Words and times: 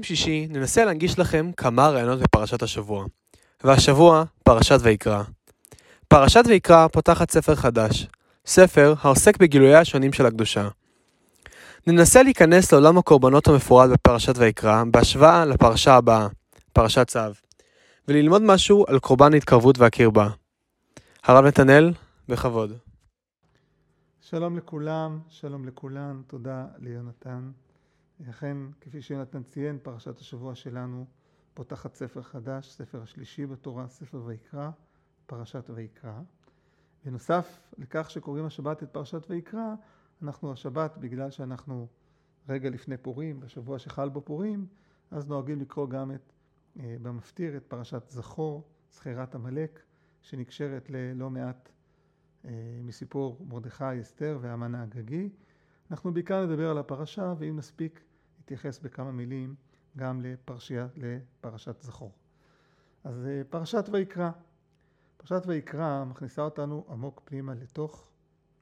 יום 0.00 0.04
שישי 0.04 0.46
ננסה 0.50 0.84
להנגיש 0.84 1.18
לכם 1.18 1.50
כמה 1.56 1.88
רעיונות 1.88 2.20
בפרשת 2.20 2.62
השבוע. 2.62 3.04
והשבוע, 3.64 4.24
פרשת 4.44 4.78
ויקרא. 4.82 5.22
פרשת 6.08 6.42
ויקרא 6.46 6.88
פותחת 6.88 7.30
ספר 7.30 7.54
חדש, 7.54 8.06
ספר 8.46 8.94
העוסק 9.00 9.36
בגילויי 9.36 9.74
השונים 9.74 10.12
של 10.12 10.26
הקדושה. 10.26 10.68
ננסה 11.86 12.22
להיכנס 12.22 12.72
לעולם 12.72 12.98
הקורבנות 12.98 13.48
המפורט 13.48 13.90
בפרשת 13.90 14.38
ויקרא 14.38 14.84
בהשוואה 14.90 15.44
לפרשה 15.44 15.94
הבאה, 15.94 16.26
פרשת 16.72 17.06
צו, 17.08 17.20
וללמוד 18.08 18.42
משהו 18.42 18.84
על 18.88 18.98
קורבן 18.98 19.34
ההתקרבות 19.34 19.78
והקרבה. 19.78 20.28
הרב 21.24 21.44
נתנאל, 21.44 21.92
בכבוד. 22.28 22.72
שלום 24.20 24.56
לכולם, 24.56 25.18
שלום 25.28 25.66
לכולן, 25.66 26.22
תודה 26.26 26.64
ליונתן. 26.78 27.50
אכן, 28.28 28.56
כפי 28.80 29.02
שיונתן 29.02 29.42
ציין, 29.42 29.78
פרשת 29.82 30.18
השבוע 30.18 30.54
שלנו 30.54 31.06
פותחת 31.54 31.94
ספר 31.94 32.22
חדש, 32.22 32.70
ספר 32.72 33.02
השלישי 33.02 33.46
בתורה, 33.46 33.88
ספר 33.88 34.22
ויקרא, 34.24 34.70
פרשת 35.26 35.70
ויקרא. 35.74 36.20
בנוסף 37.04 37.60
לכך 37.78 38.10
שקוראים 38.10 38.44
השבת 38.44 38.82
את 38.82 38.90
פרשת 38.90 39.26
ויקרא, 39.30 39.74
אנחנו 40.22 40.52
השבת, 40.52 40.98
בגלל 40.98 41.30
שאנחנו 41.30 41.88
רגע 42.48 42.70
לפני 42.70 42.96
פורים, 42.96 43.40
בשבוע 43.40 43.78
שחל 43.78 44.08
בו 44.08 44.20
פורים, 44.20 44.66
אז 45.10 45.26
נוהגים 45.26 45.60
לקרוא 45.60 45.88
גם 45.88 46.12
את, 46.12 46.32
אה, 46.80 46.96
במפטיר 47.02 47.56
את 47.56 47.66
פרשת 47.68 48.02
זכור, 48.08 48.64
זכירת 48.92 49.34
עמלק, 49.34 49.82
שנקשרת 50.22 50.90
ללא 50.90 51.30
מעט 51.30 51.68
אה, 52.44 52.50
מסיפור 52.82 53.46
מרדכי, 53.48 54.00
אסתר 54.00 54.38
והמן 54.40 54.74
האגגי. 54.74 55.30
אנחנו 55.90 56.14
בעיקר 56.14 56.46
נדבר 56.46 56.70
על 56.70 56.78
הפרשה, 56.78 57.34
ואם 57.38 57.56
נספיק 57.56 58.00
נתייחס 58.50 58.78
בכמה 58.78 59.12
מילים 59.12 59.54
גם 59.96 60.20
לפרשיה, 60.20 60.88
לפרשת 60.96 61.82
זכור. 61.82 62.12
אז 63.04 63.26
אה, 63.26 63.42
פרשת 63.50 63.84
ויקרא. 63.92 64.30
פרשת 65.16 65.42
ויקרא 65.46 66.04
מכניסה 66.04 66.42
אותנו 66.42 66.84
עמוק 66.90 67.20
פנימה 67.24 67.54
לתוך 67.54 68.08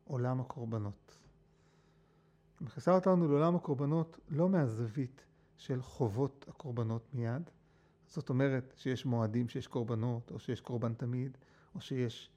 עולם 0.04 0.40
הקורבנות. 0.40 1.18
מכניסה 2.60 2.94
אותנו 2.94 3.28
לעולם 3.28 3.56
הקורבנות 3.56 4.18
לא 4.28 4.48
מהזווית 4.48 5.24
של 5.56 5.82
חובות 5.82 6.44
הקורבנות 6.48 7.14
מיד, 7.14 7.50
זאת 8.06 8.28
אומרת 8.28 8.74
שיש 8.76 9.06
מועדים 9.06 9.48
שיש 9.48 9.66
קורבנות, 9.66 10.30
או 10.30 10.38
שיש 10.38 10.60
קורבן 10.60 10.94
תמיד, 10.94 11.38
או 11.74 11.80
שיש 11.80 12.30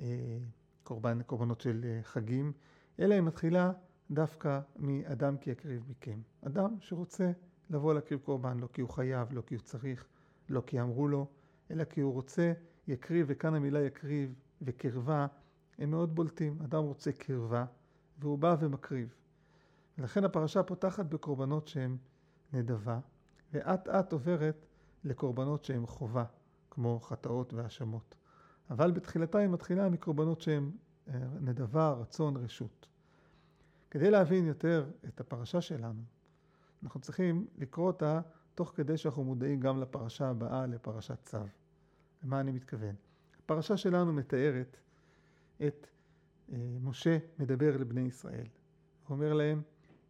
אה, 0.00 0.38
קורבן, 0.84 1.22
קורבנות 1.22 1.60
של 1.60 1.84
אה, 1.84 2.02
חגים, 2.02 2.52
אלא 2.98 3.14
היא 3.14 3.22
מתחילה 3.22 3.72
דווקא 4.12 4.60
מאדם 4.76 5.36
כי 5.36 5.50
יקריב 5.50 5.82
מכם. 5.88 6.20
אדם 6.46 6.76
שרוצה 6.80 7.32
לבוא 7.70 7.94
להקריב 7.94 8.20
קורבן, 8.20 8.58
לא 8.58 8.68
כי 8.72 8.80
הוא 8.80 8.90
חייב, 8.90 9.32
לא 9.32 9.42
כי 9.46 9.54
הוא 9.54 9.62
צריך, 9.62 10.06
לא 10.48 10.62
כי 10.66 10.80
אמרו 10.80 11.08
לו, 11.08 11.26
אלא 11.70 11.84
כי 11.84 12.00
הוא 12.00 12.12
רוצה, 12.12 12.52
יקריב, 12.88 13.26
וכאן 13.28 13.54
המילה 13.54 13.80
יקריב 13.80 14.34
וקרבה 14.62 15.26
הם 15.78 15.90
מאוד 15.90 16.14
בולטים. 16.14 16.58
אדם 16.64 16.82
רוצה 16.82 17.12
קרבה, 17.12 17.64
והוא 18.18 18.38
בא 18.38 18.56
ומקריב. 18.60 19.14
ולכן 19.98 20.24
הפרשה 20.24 20.62
פותחת 20.62 21.06
בקורבנות 21.06 21.68
שהן 21.68 21.96
נדבה, 22.52 22.98
ואט 23.52 23.88
אט 23.88 24.12
עוברת 24.12 24.66
לקורבנות 25.04 25.64
שהן 25.64 25.86
חובה, 25.86 26.24
כמו 26.70 27.00
חטאות 27.00 27.54
והאשמות. 27.54 28.14
אבל 28.70 28.90
בתחילתה 28.90 29.38
היא 29.38 29.48
מתחילה 29.48 29.88
מקורבנות 29.88 30.40
שהן 30.40 30.70
אה, 31.08 31.14
נדבה, 31.40 31.92
רצון, 31.92 32.36
רשות. 32.36 32.88
כדי 33.92 34.10
להבין 34.10 34.46
יותר 34.46 34.90
את 35.08 35.20
הפרשה 35.20 35.60
שלנו, 35.60 36.02
אנחנו 36.82 37.00
צריכים 37.00 37.46
לקרוא 37.58 37.86
אותה 37.86 38.20
תוך 38.54 38.72
כדי 38.76 38.96
שאנחנו 38.96 39.24
מודעים 39.24 39.60
גם 39.60 39.80
לפרשה 39.80 40.28
הבאה, 40.28 40.66
לפרשת 40.66 41.18
צו. 41.22 41.38
למה 42.22 42.40
אני 42.40 42.52
מתכוון? 42.52 42.94
הפרשה 43.38 43.76
שלנו 43.76 44.12
מתארת 44.12 44.76
את 45.66 45.86
אה, 46.52 46.56
משה 46.82 47.18
מדבר 47.38 47.76
לבני 47.76 48.00
ישראל. 48.00 48.46
הוא 49.06 49.14
אומר 49.14 49.32
להם 49.32 49.62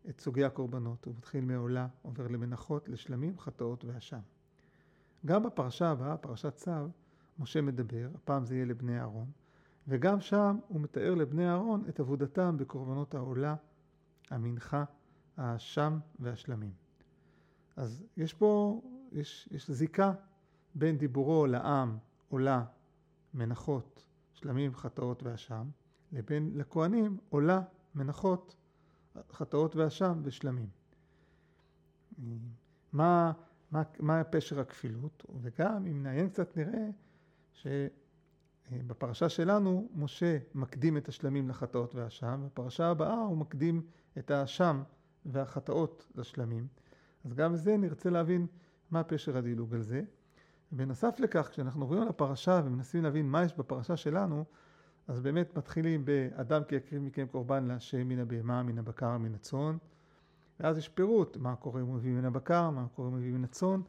את 0.08 0.20
סוגי 0.20 0.44
הקורבנות. 0.44 1.04
הוא 1.04 1.14
מתחיל 1.18 1.44
מעולה, 1.44 1.86
עובר 2.02 2.28
למנחות, 2.28 2.88
לשלמים, 2.88 3.38
חטאות 3.38 3.84
ואשם. 3.84 4.20
גם 5.26 5.42
בפרשה 5.42 5.90
הבאה, 5.90 6.16
פרשת 6.16 6.56
צו, 6.56 6.70
משה 7.38 7.60
מדבר, 7.60 8.08
הפעם 8.14 8.44
זה 8.44 8.54
יהיה 8.54 8.64
לבני 8.64 8.98
אהרון, 9.00 9.30
וגם 9.88 10.20
שם 10.20 10.58
הוא 10.68 10.80
מתאר 10.80 11.14
לבני 11.14 11.48
אהרון 11.48 11.84
את 11.88 12.00
עבודתם 12.00 12.56
בקורבנות 12.56 13.14
העולה, 13.14 13.54
המנחה, 14.32 14.84
האשם 15.36 15.98
והשלמים. 16.18 16.72
אז 17.76 18.04
יש 18.16 18.34
פה, 18.34 18.80
יש, 19.12 19.48
יש 19.50 19.70
זיקה 19.70 20.12
בין 20.74 20.98
דיבורו 20.98 21.46
לעם, 21.46 21.98
עולה, 22.28 22.64
מנחות, 23.34 24.06
שלמים, 24.32 24.74
חטאות 24.74 25.22
ואשם, 25.22 25.68
לבין 26.12 26.50
לכהנים 26.54 27.18
עולה, 27.28 27.60
מנחות, 27.94 28.56
חטאות 29.30 29.76
ואשם 29.76 30.20
ושלמים. 30.24 30.68
מה, 32.92 33.32
מה, 33.70 33.82
מה 33.98 34.24
פשר 34.24 34.60
הכפילות? 34.60 35.24
וגם 35.42 35.86
אם 35.86 36.02
נעיין 36.02 36.28
קצת 36.28 36.56
נראה 36.56 36.88
שבפרשה 38.70 39.28
שלנו 39.28 39.88
משה 39.94 40.38
מקדים 40.54 40.96
את 40.96 41.08
השלמים 41.08 41.48
לחטאות 41.48 41.94
והאשם, 41.94 42.42
בפרשה 42.46 42.86
הבאה 42.86 43.20
הוא 43.20 43.36
מקדים 43.36 43.82
את 44.18 44.30
האשם 44.30 44.82
והחטאות 45.26 46.06
לשלמים. 46.14 46.66
אז 47.24 47.34
גם 47.34 47.56
זה 47.56 47.76
נרצה 47.76 48.10
להבין 48.10 48.46
מה 48.90 49.04
פשר 49.04 49.36
הדילוג 49.36 49.74
על 49.74 49.82
זה. 49.82 50.02
בנוסף 50.72 51.20
לכך, 51.20 51.48
כשאנחנו 51.50 51.82
עוברים 51.82 52.02
על 52.02 52.08
הפרשה 52.08 52.60
ומנסים 52.64 53.02
להבין 53.02 53.26
מה 53.26 53.44
יש 53.44 53.54
בפרשה 53.58 53.96
שלנו, 53.96 54.44
אז 55.08 55.20
באמת 55.20 55.56
מתחילים 55.56 56.04
באדם 56.04 56.64
כי 56.64 56.74
יקריב 56.74 57.02
מכם 57.02 57.26
קורבן 57.26 57.64
להשם 57.64 58.08
מן 58.08 58.18
הבהמה, 58.18 58.62
מן 58.62 58.78
הבקר, 58.78 59.18
מן 59.18 59.34
הצאן. 59.34 59.76
ואז 60.60 60.78
יש 60.78 60.88
פירוט, 60.88 61.36
מה 61.36 61.56
קורה 61.56 61.80
אם 61.80 61.86
הוא 61.86 61.94
מביא 61.94 62.12
מן 62.12 62.24
הבקר, 62.24 62.70
מה 62.70 62.86
קורה 62.94 63.08
אם 63.08 63.12
הוא 63.12 63.20
מביא 63.20 63.32
מן 63.32 63.44
הצאן. 63.44 63.80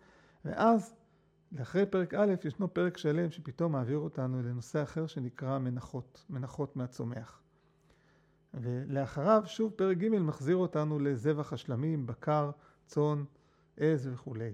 ואז, 0.45 0.95
לאחרי 1.53 1.85
פרק 1.85 2.13
א', 2.13 2.33
ישנו 2.43 2.73
פרק 2.73 2.97
שלם 2.97 3.31
שפתאום 3.31 3.71
מעביר 3.71 3.97
אותנו 3.97 4.41
לנושא 4.41 4.83
אחר 4.83 5.07
שנקרא 5.07 5.59
מנחות, 5.59 6.25
מנחות 6.29 6.75
מהצומח. 6.75 7.41
ולאחריו 8.53 9.43
שוב 9.45 9.71
פרק 9.71 9.97
ג' 9.97 10.09
מחזיר 10.09 10.55
אותנו 10.55 10.99
לזבח 10.99 11.53
השלמים, 11.53 12.05
בקר, 12.05 12.51
צאן, 12.85 13.23
עז 13.77 14.09
וכולי. 14.13 14.53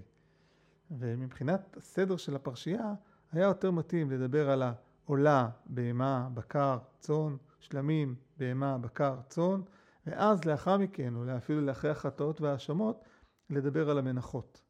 ומבחינת 0.90 1.76
הסדר 1.76 2.16
של 2.16 2.36
הפרשייה, 2.36 2.94
היה 3.32 3.46
יותר 3.46 3.70
מתאים 3.70 4.10
לדבר 4.10 4.50
על 4.50 4.62
העולה, 4.62 5.48
בהמה, 5.66 6.28
בקר, 6.34 6.78
צאן, 6.98 7.36
שלמים, 7.60 8.14
בהמה, 8.36 8.78
בקר, 8.78 9.16
צאן, 9.28 9.60
ואז 10.06 10.44
לאחר 10.44 10.78
מכן, 10.78 11.14
או 11.16 11.36
אפילו 11.36 11.60
לאחרי 11.60 11.90
החטאות 11.90 12.40
וההאשמות, 12.40 13.04
לדבר 13.50 13.90
על 13.90 13.98
המנחות. 13.98 14.62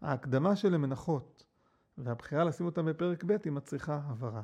ההקדמה 0.00 0.56
של 0.56 0.74
המנחות 0.74 1.44
והבחירה 1.98 2.44
לשים 2.44 2.66
אותם 2.66 2.86
בפרק 2.86 3.24
ב' 3.24 3.36
היא 3.44 3.52
מצריכה 3.52 4.00
הבהרה. 4.04 4.42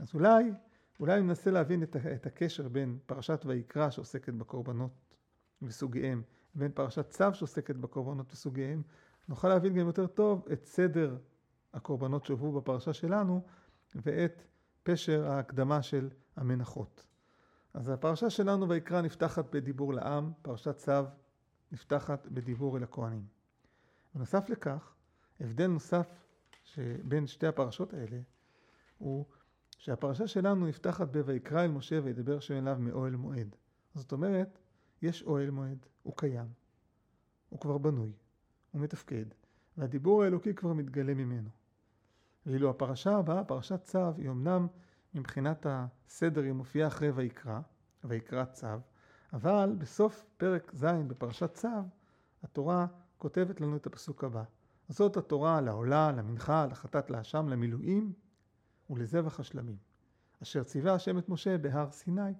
אז 0.00 0.14
אולי 0.14 0.52
אולי 1.00 1.22
ננסה 1.22 1.50
להבין 1.50 1.82
את 1.82 2.26
הקשר 2.26 2.68
בין 2.68 2.98
פרשת 3.06 3.42
ויקרא 3.46 3.90
שעוסקת 3.90 4.34
בקורבנות 4.34 4.90
וסוגיהם, 5.62 6.22
בין 6.54 6.72
פרשת 6.72 7.08
צו 7.08 7.34
שעוסקת 7.34 7.76
בקורבנות 7.76 8.32
וסוגיהם, 8.32 8.82
נוכל 9.28 9.48
להבין 9.48 9.74
גם 9.74 9.86
יותר 9.86 10.06
טוב 10.06 10.46
את 10.52 10.64
סדר 10.64 11.16
הקורבנות 11.74 12.24
שהובאו 12.24 12.52
בפרשה 12.52 12.92
שלנו 12.92 13.42
ואת 13.94 14.42
פשר 14.82 15.26
ההקדמה 15.26 15.82
של 15.82 16.10
המנחות. 16.36 17.06
אז 17.74 17.88
הפרשה 17.88 18.30
שלנו 18.30 18.68
ויקרא 18.68 19.00
נפתחת 19.00 19.54
בדיבור 19.54 19.94
לעם, 19.94 20.32
פרשת 20.42 20.76
צו 20.76 20.92
נפתחת 21.72 22.26
בדיבור 22.26 22.76
אל 22.76 22.82
הכהנים. 22.82 23.26
בנוסף 24.14 24.48
לכך, 24.48 24.94
הבדל 25.40 25.66
נוסף 25.66 26.24
שבין 26.64 27.26
שתי 27.26 27.46
הפרשות 27.46 27.94
האלה 27.94 28.20
הוא 28.98 29.24
שהפרשה 29.78 30.26
שלנו 30.26 30.66
נפתחת 30.66 31.08
ב"ויקרא 31.10 31.64
אל 31.64 31.70
משה 31.70 32.00
וידבר 32.04 32.40
שם 32.40 32.54
אליו 32.54 32.76
מאוהל 32.80 33.16
מועד". 33.16 33.56
זאת 33.94 34.12
אומרת, 34.12 34.58
יש 35.02 35.22
אוהל 35.22 35.50
מועד, 35.50 35.86
הוא 36.02 36.16
קיים, 36.16 36.48
הוא 37.48 37.60
כבר 37.60 37.78
בנוי, 37.78 38.12
הוא 38.70 38.80
מתפקד, 38.80 39.24
והדיבור 39.76 40.22
האלוקי 40.22 40.54
כבר 40.54 40.72
מתגלה 40.72 41.14
ממנו. 41.14 41.50
ואילו 42.46 42.70
הפרשה 42.70 43.16
הבאה, 43.16 43.44
פרשת 43.44 43.84
צו, 43.84 44.14
היא 44.16 44.30
אמנם 44.30 44.66
מבחינת 45.14 45.66
הסדר 45.68 46.42
היא 46.42 46.52
מופיעה 46.52 46.88
אחרי 46.88 47.10
ויקרא, 47.10 47.60
ויקרא 48.04 48.44
צו, 48.44 48.66
אבל 49.32 49.74
בסוף 49.78 50.26
פרק 50.36 50.72
ז' 50.74 50.84
בפרשת 50.84 51.54
צו, 51.54 51.68
התורה 52.42 52.86
כותבת 53.18 53.60
לנו 53.60 53.76
את 53.76 53.86
הפסוק 53.86 54.24
הבא. 54.24 54.44
זאת 54.90 55.16
התורה 55.16 55.60
לעולה, 55.60 56.12
למנחה, 56.12 56.66
לחטאת 56.66 57.10
לאשם, 57.10 57.48
למילואים, 57.48 58.12
ולזבח 58.90 59.40
השלמים, 59.40 59.76
אשר 60.42 60.62
ציווה 60.62 60.94
השם 60.94 61.18
את 61.18 61.28
משה 61.28 61.58
בהר 61.58 61.90
סיני, 61.90 62.32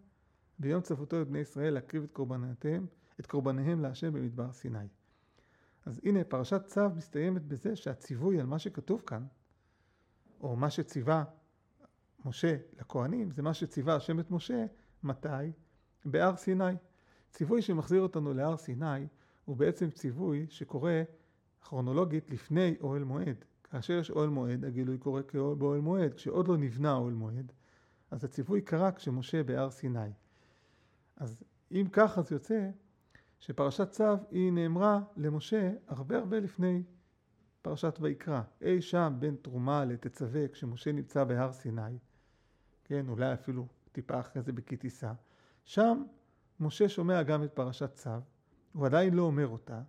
ביום 0.58 0.81
צוותו 0.81 1.23
את 1.23 1.29
בני 1.29 1.38
ישראל 1.38 1.75
להקריב 1.75 2.02
את 2.02 2.12
קורבנותיהם, 2.12 2.87
את 3.20 3.26
קורבניהם 3.26 3.81
להשם 3.81 4.12
במדבר 4.12 4.52
סיני. 4.52 4.88
אז 5.87 6.00
הנה, 6.05 6.25
פרשת 6.25 6.62
צו 6.67 6.91
מסתיימת 6.97 7.43
בזה 7.43 7.76
שהציווי 7.76 8.41
על 8.41 8.47
מה 8.47 8.58
שכתוב 8.58 9.02
כאן, 9.06 9.26
או 10.41 10.56
מה 10.56 10.70
שציווה 10.70 11.25
משה 12.25 12.56
לכהנים, 12.81 13.31
זה 13.31 13.43
מה 13.43 13.55
שציווה 13.55 13.94
השם 13.97 14.20
את 14.20 14.31
משה, 14.31 14.67
מתי? 15.02 15.52
בהר 16.05 16.37
סיני. 16.37 16.75
ציווי 17.31 17.62
שמחזיר 17.62 18.02
אותנו 18.02 18.35
להר 18.35 18.56
סיני 18.56 19.06
הוא 19.44 19.56
בעצם 19.56 19.91
ציווי 19.91 20.47
שקורה 20.49 21.02
כרונולוגית 21.61 22.31
לפני 22.31 22.75
אוהל 22.81 23.05
מועד. 23.05 23.45
כאשר 23.65 23.93
יש 23.93 24.11
אוהל 24.11 24.29
מועד, 24.29 24.65
הגילוי 24.65 24.99
קורה 24.99 25.23
באוהל 25.59 25.81
מועד. 25.81 26.15
כשעוד 26.15 26.49
לא 26.49 26.57
נבנה 26.57 26.95
אוהל 26.95 27.15
מועד, 27.15 27.53
אז 28.11 28.25
הציווי 28.25 28.62
קרה 28.62 28.93
כשמשה 28.93 29.43
בהר 29.43 29.71
סיני. 29.71 30.11
אז 31.17 31.43
אם 31.73 31.87
כך, 31.93 32.19
אז 32.19 32.33
יוצא 32.33 32.71
שפרשת 33.39 33.91
צו 33.91 34.05
היא 34.31 34.53
נאמרה 34.53 35.01
למשה 35.17 35.73
הרבה 35.87 36.19
הרבה 36.19 36.41
לפני 36.41 36.83
פרשת 37.62 37.99
ויקרא. 38.01 38.43
אי 38.62 38.83
שם 38.83 39.17
בין 39.19 39.37
תרומה 39.43 39.85
לתצווה 39.85 40.49
כשמשה 40.49 40.93
נמצא 40.93 41.25
בהר 41.25 41.53
סיני, 41.53 41.99
כן, 42.85 43.09
אולי 43.09 43.33
אפילו 43.33 43.67
טיפה 43.93 44.21
אחרי 44.21 44.43
זה 44.43 44.53
טיסה, 44.79 45.12
שם 45.65 46.03
משה 46.61 46.89
שומע 46.89 47.23
גם 47.23 47.45
את 47.45 47.53
פרשת 47.53 47.95
צו, 47.95 48.11
הוא 48.73 48.87
עדיין 48.87 49.15
לא 49.15 49.23
אומר 49.23 49.49
אותה. 49.49 49.83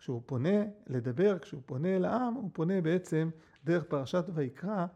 כשהוא 0.00 0.22
פונה 0.26 0.64
לדבר, 0.86 1.38
כשהוא 1.38 1.62
פונה 1.66 1.88
אל 1.96 2.04
העם, 2.04 2.34
הוא 2.34 2.50
פונה 2.52 2.80
בעצם 2.80 3.30
דרך 3.64 3.84
פרשת 3.84 4.24
ויקרא, 4.34 4.86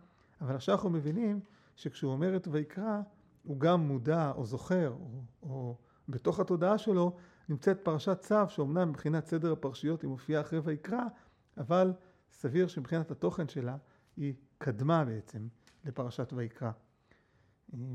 אבל 0.41 0.55
עכשיו 0.55 0.75
אנחנו 0.75 0.91
מבינים 0.91 1.41
שכשהוא 1.77 2.13
אומר 2.13 2.37
את 2.37 2.49
ויקרא, 2.51 3.01
הוא 3.43 3.61
גם 3.61 3.81
מודע 3.81 4.33
או 4.37 4.45
זוכר, 4.45 4.93
או, 5.01 5.23
או 5.43 5.77
בתוך 6.09 6.41
התודעה 6.41 6.79
שלו 6.79 7.17
נמצאת 7.49 7.81
פרשת 7.83 8.21
צו, 8.21 8.49
שאומנם 8.49 8.89
מבחינת 8.89 9.27
סדר 9.27 9.53
הפרשיות 9.53 10.03
היא 10.03 10.11
מופיעה 10.11 10.41
אחרי 10.41 10.59
ויקרא, 10.59 11.05
אבל 11.57 11.93
סביר 12.33 12.67
שמבחינת 12.67 13.11
התוכן 13.11 13.49
שלה 13.49 13.77
היא 14.17 14.35
קדמה 14.59 15.05
בעצם 15.05 15.49
לפרשת 15.85 16.33
ויקרא. 16.33 16.71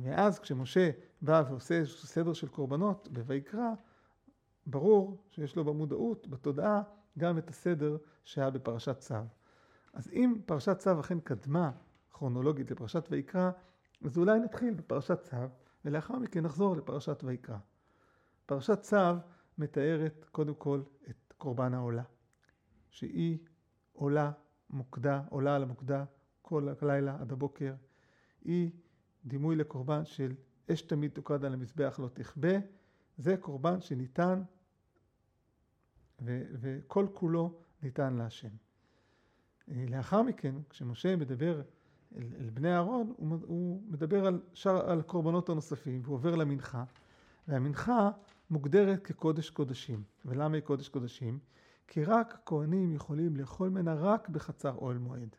ואז 0.04 0.40
כשמשה 0.40 0.90
בא 1.22 1.44
ועושה 1.50 1.86
סדר 1.86 2.34
של 2.34 2.48
קורבנות 2.48 3.08
בויקרא, 3.12 3.74
ברור 4.66 5.24
שיש 5.30 5.56
לו 5.56 5.64
במודעות, 5.66 6.28
בתודעה, 6.28 6.82
גם 7.18 7.38
את 7.38 7.50
הסדר 7.50 7.98
שהיה 8.24 8.50
בפרשת 8.50 9.00
צו. 9.00 9.16
אז 9.94 10.10
אם 10.14 10.36
פרשת 10.46 10.78
צו 10.78 11.00
אכן 11.00 11.20
קדמה 11.20 11.72
כרונולוגית 12.12 12.72
לפרשת 12.72 13.08
ויקרא, 13.12 13.52
אז 14.06 14.18
אולי 14.18 14.40
נתחיל 14.40 14.74
בפרשת 14.74 15.22
צו, 15.22 15.38
ולאחר 15.86 16.20
מכן 16.20 16.44
נחזור 16.44 16.76
לפרשת 16.78 17.24
ויקרא. 17.24 17.58
פרשת 18.46 18.82
צו 18.82 18.98
מתארת 19.58 20.26
קודם 20.32 20.56
כל 20.56 20.82
את 21.10 21.34
קורבן 21.38 21.74
העולה, 21.74 22.04
שהיא 22.90 23.38
עולה 23.94 24.32
מוקדה, 24.70 25.22
עולה 25.30 25.56
על 25.56 25.64
המוקדה 25.64 26.06
כל 26.42 26.68
הלילה 26.82 27.18
עד 27.22 27.32
הבוקר. 27.32 27.74
היא 28.42 28.72
דימוי 29.26 29.56
לקורבן 29.56 30.06
של 30.06 30.36
אש 30.74 30.82
תמיד 30.82 31.12
תוקד 31.12 31.46
על 31.46 31.54
המזבח 31.54 32.00
לא 32.04 32.08
תכבה, 32.08 32.58
זה 33.18 33.38
קורבן 33.38 33.82
שניתן 33.82 34.42
וכל 36.22 37.08
כולו 37.14 37.54
ניתן 37.84 38.14
להשם. 38.14 38.50
לאחר 39.68 40.22
מכן, 40.22 40.56
כשמשה 40.70 41.16
מדבר 41.16 41.62
אל, 42.16 42.24
אל 42.40 42.50
בני 42.50 42.74
אהרון, 42.74 43.14
הוא, 43.18 43.38
הוא 43.42 43.82
מדבר 43.88 44.26
על 44.26 44.42
שאר 44.54 44.92
על 44.92 45.00
הקורבנות 45.00 45.50
הנוספים, 45.50 46.02
והוא 46.04 46.16
עובר 46.16 46.36
למנחה, 46.36 46.84
והמנחה 47.48 48.12
מוגדרת 48.50 49.04
כקודש 49.04 49.50
קודשים. 49.50 50.04
ולמה 50.26 50.56
היא 50.56 50.64
קודש 50.64 50.90
קודשים? 50.90 51.40
כי 51.88 52.04
רק 52.04 52.40
כהנים 52.46 52.94
יכולים 52.94 53.36
לאכול 53.36 53.70
ממנה 53.70 53.94
רק 53.94 54.30
בחצר 54.30 54.76
אוהל 54.76 54.98
מועד. 54.98 55.36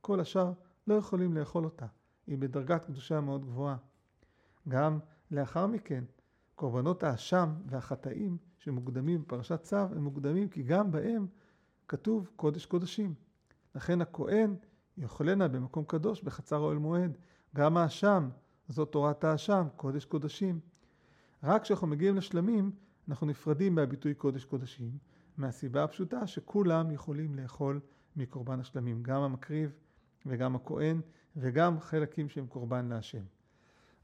כל 0.00 0.20
השאר 0.20 0.52
לא 0.86 0.94
יכולים 0.94 1.36
לאכול 1.36 1.64
אותה. 1.64 1.86
היא 2.26 2.38
בדרגת 2.38 2.84
קדושה 2.84 3.20
מאוד 3.20 3.44
גבוהה. 3.44 3.76
גם 4.68 4.98
לאחר 5.30 5.66
מכן, 5.66 6.04
קורבנות 6.60 7.02
האשם 7.02 7.54
והחטאים 7.66 8.36
שמוקדמים 8.58 9.22
בפרשת 9.22 9.62
צו, 9.62 9.76
הם 9.76 10.04
מוקדמים 10.04 10.48
כי 10.48 10.62
גם 10.62 10.92
בהם 10.92 11.26
כתוב 11.88 12.30
קודש 12.36 12.66
קודשים. 12.66 13.14
לכן 13.74 14.00
הכהן 14.00 14.56
יאכלנה 14.96 15.48
במקום 15.48 15.84
קדוש 15.84 16.22
בחצר 16.22 16.56
אוהל 16.56 16.78
מועד. 16.78 17.16
גם 17.56 17.76
האשם, 17.76 18.28
זאת 18.68 18.92
תורת 18.92 19.24
האשם, 19.24 19.66
קודש 19.76 20.04
קודשים. 20.04 20.60
רק 21.42 21.62
כשאנחנו 21.62 21.86
מגיעים 21.86 22.16
לשלמים, 22.16 22.70
אנחנו 23.08 23.26
נפרדים 23.26 23.74
מהביטוי 23.74 24.14
קודש 24.14 24.44
קודשים, 24.44 24.98
מהסיבה 25.36 25.84
הפשוטה 25.84 26.26
שכולם 26.26 26.90
יכולים 26.90 27.34
לאכול 27.34 27.80
מקורבן 28.16 28.60
השלמים, 28.60 29.02
גם 29.02 29.22
המקריב 29.22 29.72
וגם 30.26 30.56
הכהן 30.56 31.00
וגם 31.36 31.80
חלקים 31.80 32.28
שהם 32.28 32.46
קורבן 32.46 32.88
להשם. 32.88 33.24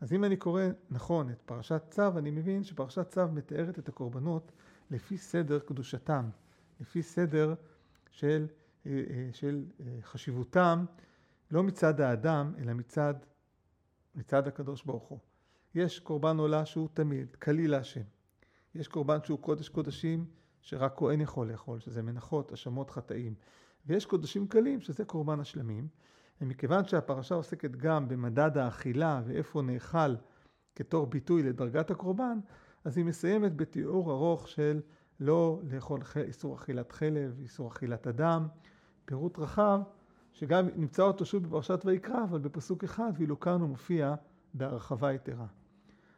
אז 0.01 0.13
אם 0.13 0.25
אני 0.25 0.37
קורא 0.37 0.63
נכון 0.91 1.31
את 1.31 1.43
פרשת 1.47 1.83
צו, 1.91 2.19
אני 2.19 2.31
מבין 2.31 2.65
שפרשת 2.65 3.09
צו 3.09 3.29
מתארת 3.29 3.79
את 3.79 3.89
הקורבנות 3.89 4.53
לפי 4.91 5.19
סדר 5.19 5.59
קדושתם, 5.59 6.31
לפי 6.81 7.03
סדר 7.03 7.55
של, 8.11 8.47
אה, 8.87 8.91
אה, 9.11 9.29
של 9.33 9.65
אה, 9.81 9.99
חשיבותם, 10.03 10.85
לא 11.51 11.63
מצד 11.63 12.01
האדם, 12.01 12.55
אלא 12.59 12.73
מצד, 12.73 13.15
מצד 14.15 14.49
הקדוש 14.49 14.83
ברוך 14.85 15.05
הוא. 15.05 15.19
יש 15.75 15.99
קורבן 15.99 16.39
עולה 16.39 16.67
שהוא 16.67 16.89
תמיד, 16.95 17.37
כליל 17.37 17.71
להשם. 17.71 18.03
יש 18.75 18.89
קורבן 18.89 19.19
שהוא 19.25 19.39
קודש 19.39 19.69
קודשים, 19.69 20.27
שרק 20.61 20.93
כהן 20.97 21.21
יכול 21.21 21.51
לאכול, 21.53 21.81
שזה 21.81 22.03
מנחות, 22.03 22.53
אשמות, 22.53 22.91
חטאים. 22.91 23.35
ויש 23.87 24.07
קודשים 24.07 24.49
קלים, 24.49 24.81
שזה 24.81 25.05
קורבן 25.05 25.41
השלמים. 25.41 25.89
ומכיוון 26.41 26.85
שהפרשה 26.85 27.35
עוסקת 27.35 27.71
גם 27.71 28.09
במדד 28.09 28.59
האכילה 28.59 29.23
ואיפה 29.27 29.62
נאכל 29.62 30.15
כתור 30.75 31.06
ביטוי 31.06 31.43
לדרגת 31.43 31.91
הקורבן, 31.91 32.38
אז 32.85 32.97
היא 32.97 33.05
מסיימת 33.05 33.56
בתיאור 33.56 34.11
ארוך 34.11 34.49
של 34.49 34.81
לא 35.21 35.61
לאכול 35.71 36.00
איסור 36.17 36.55
אכילת 36.55 36.93
חלב, 36.93 37.38
איסור 37.41 37.69
אכילת 37.69 38.06
אדם, 38.06 38.49
פירוט 39.05 39.38
רחב, 39.38 39.81
שגם 40.33 40.69
נמצא 40.77 41.03
אותו 41.03 41.25
שוב 41.25 41.43
בפרשת 41.43 41.83
ויקרא, 41.85 42.25
אבל 42.25 42.38
בפסוק 42.38 42.85
אחד, 42.85 43.12
ואילו 43.16 43.40
כאן 43.40 43.61
הוא 43.61 43.69
מופיע 43.69 44.14
בהרחבה 44.55 45.12
יתרה. 45.12 45.47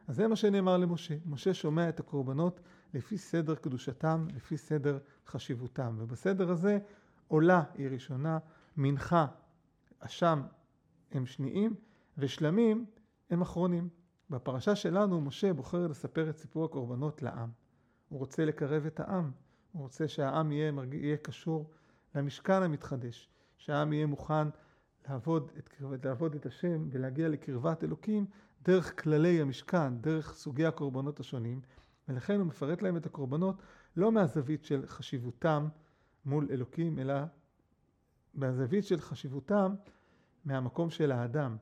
אז 0.09 0.17
זה 0.17 0.29
מה 0.29 0.37
שנאמר 0.37 0.77
למשה. 0.77 1.15
משה 1.27 1.55
שומע 1.55 1.89
את 1.89 2.01
הקורבנות 2.01 2.61
לפי 2.95 3.19
סדר 3.19 3.55
קדושתם, 3.55 4.27
לפי 4.37 4.57
סדר 4.57 4.99
חשיבותם. 5.27 5.95
ובסדר 5.99 6.51
הזה 6.51 6.79
עולה 7.29 7.63
היא 7.75 7.89
ראשונה, 7.89 8.39
מנחה 8.77 9.27
אשם 10.01 10.43
הם 11.13 11.27
שניים 11.27 11.75
ושלמים 12.19 12.87
הם 13.31 13.43
אחרונים. 13.43 13.89
בפרשה 14.31 14.77
שלנו 14.77 15.21
משה 15.21 15.53
בוחר 15.53 15.87
לספר 15.87 16.31
את 16.31 16.39
סיפור 16.39 16.65
הקורבנות 16.65 17.23
לעם. 17.23 17.51
הוא 18.09 18.19
רוצה 18.19 18.45
לקרב 18.45 18.87
את 18.87 19.01
העם, 19.01 19.31
הוא 19.73 19.83
רוצה 19.83 20.09
שהעם 20.09 20.53
יהיה, 20.53 20.73
יהיה 20.93 21.17
קשור 21.17 21.71
למשכן 22.15 22.63
המתחדש, 22.63 23.29
שהעם 23.57 23.93
יהיה 23.93 24.07
מוכן 24.07 24.49
לעבוד 25.09 25.51
את, 25.59 25.71
לעבוד 26.05 26.35
את 26.35 26.47
השם 26.47 26.89
ולהגיע 26.91 27.29
לקרבת 27.29 27.85
אלוקים 27.85 28.27
דרך 28.63 29.03
כללי 29.03 29.41
המשכן, 29.41 29.99
דרך 29.99 30.35
סוגי 30.35 30.67
הקורבנות 30.67 31.21
השונים, 31.21 31.61
ולכן 32.09 32.39
הוא 32.39 32.47
מפרט 32.47 32.83
להם 32.83 32.97
את 32.97 33.07
הקורבנות 33.07 33.63
לא 33.97 34.13
מהזווית 34.13 34.65
של 34.65 34.87
חשיבותם 34.87 35.69
מול 36.25 36.49
אלוקים, 36.51 36.99
אלא 36.99 37.15
מהזווית 38.39 38.85
של 38.85 39.01
חשיבותם 39.01 39.75
מהמקום 40.45 40.91
של 40.91 41.13
האדם. 41.13 41.57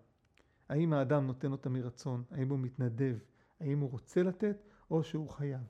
האם 0.68 0.92
האדם 0.92 1.26
נותן 1.26 1.52
אותה 1.52 1.68
מרצון? 1.68 2.25
האם 2.30 2.49
הוא 2.49 2.59
מתנדב? 2.59 3.18
האם 3.61 3.80
הוא 3.80 3.90
רוצה 3.90 4.23
לתת 4.23 4.56
או 4.90 5.02
שהוא 5.02 5.30
חייב? 5.30 5.61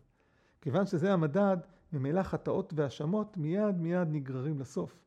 כיוון 0.61 0.87
שזה 0.87 1.13
המדד, 1.13 1.57
ממילא 1.93 2.23
חטאות 2.23 2.73
והאשמות 2.77 3.37
מיד 3.37 3.77
מיד 3.77 4.09
נגררים 4.11 4.59
לסוף. 4.59 5.01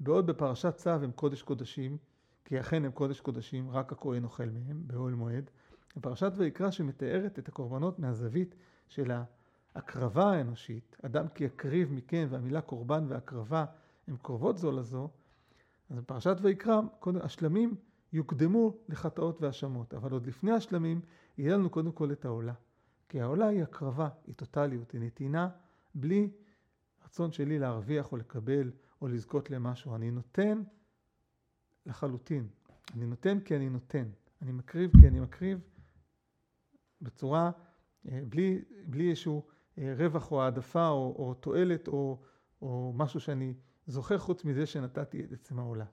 בעוד 0.00 0.26
בפרשת 0.26 0.76
צו 0.76 0.90
הם 0.90 1.12
קודש 1.12 1.42
קודשים, 1.42 1.98
כי 2.44 2.60
אכן 2.60 2.84
הם 2.84 2.92
קודש 2.92 3.20
קודשים, 3.20 3.70
רק 3.70 3.92
הכהן 3.92 4.24
אוכל 4.24 4.48
מהם 4.48 4.82
באוהל 4.86 5.14
מועד. 5.14 5.50
בפרשת 5.96 6.32
ויקרא 6.36 6.70
שמתארת 6.70 7.38
את 7.38 7.48
הקורבנות 7.48 7.98
מהזווית 7.98 8.54
של 8.88 9.10
ההקרבה 9.74 10.32
האנושית, 10.32 10.96
אדם 11.02 11.28
כי 11.28 11.44
יקריב 11.44 11.92
מכם, 11.92 12.26
והמילה 12.30 12.60
קורבן 12.60 13.04
והקרבה 13.08 13.64
הן 14.08 14.16
קרובות 14.22 14.58
זו 14.58 14.72
לזו, 14.72 15.08
אז 15.92 15.98
בפרשת 15.98 16.36
ויקרא, 16.42 16.80
קודם, 17.00 17.20
השלמים 17.22 17.74
יוקדמו 18.12 18.76
לחטאות 18.88 19.42
והאשמות, 19.42 19.94
אבל 19.94 20.12
עוד 20.12 20.26
לפני 20.26 20.52
השלמים 20.52 21.00
יהיה 21.38 21.56
לנו 21.56 21.70
קודם 21.70 21.92
כל 21.92 22.12
את 22.12 22.24
העולה. 22.24 22.54
כי 23.08 23.20
העולה 23.20 23.46
היא 23.46 23.62
הקרבה, 23.62 24.08
היא 24.26 24.34
טוטליות, 24.34 24.92
היא 24.92 25.00
נתינה, 25.00 25.48
בלי 25.94 26.30
רצון 27.04 27.32
שלי 27.32 27.58
להרוויח 27.58 28.12
או 28.12 28.16
לקבל 28.16 28.70
או 29.00 29.08
לזכות 29.08 29.50
למשהו. 29.50 29.94
אני 29.94 30.10
נותן 30.10 30.62
לחלוטין. 31.86 32.48
אני 32.94 33.06
נותן 33.06 33.40
כי 33.40 33.56
אני 33.56 33.68
נותן. 33.68 34.08
אני 34.42 34.52
מקריב 34.52 34.90
כי 35.00 35.08
אני 35.08 35.20
מקריב 35.20 35.60
בצורה, 37.00 37.50
אה, 38.08 38.20
בלי, 38.28 38.64
בלי 38.86 39.10
איזשהו 39.10 39.46
אה, 39.78 39.94
רווח 39.96 40.32
או 40.32 40.42
העדפה 40.42 40.88
או, 40.88 41.14
או 41.18 41.34
תועלת 41.34 41.88
או, 41.88 42.22
או 42.62 42.92
משהו 42.96 43.20
שאני 43.20 43.54
זוכר 43.86 44.18
חוץ 44.18 44.44
מזה 44.44 44.66
שנתתי 44.66 45.24
את 45.24 45.32
עצם 45.32 45.58
העולה. 45.58 45.84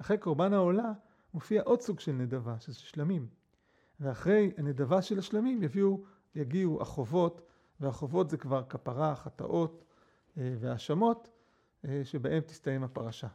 אחרי 0.00 0.18
קורבן 0.18 0.52
העולה 0.52 0.92
מופיע 1.34 1.62
עוד 1.62 1.80
סוג 1.80 2.00
של 2.00 2.12
נדבה, 2.12 2.60
שזה 2.60 2.78
שלמים. 2.78 3.28
ואחרי 4.00 4.52
הנדבה 4.56 5.02
של 5.02 5.18
השלמים 5.18 5.62
יביאו, 5.62 6.04
יגיעו 6.34 6.82
החובות, 6.82 7.42
והחובות 7.80 8.30
זה 8.30 8.36
כבר 8.36 8.62
כפרה, 8.68 9.16
חטאות 9.16 9.84
אה, 10.38 10.54
והאשמות, 10.60 11.30
אה, 11.84 12.00
שבהם 12.04 12.40
תסתיים 12.40 12.84
הפרשה. 12.84 13.28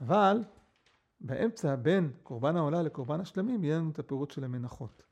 אבל 0.00 0.44
באמצע, 1.20 1.76
בין 1.76 2.12
קורבן 2.22 2.56
העולה 2.56 2.82
לקורבן 2.82 3.20
השלמים, 3.20 3.64
יהיה 3.64 3.78
לנו 3.78 3.90
את 3.90 3.98
הפירוט 3.98 4.30
של 4.30 4.44
המנחות. 4.44 5.02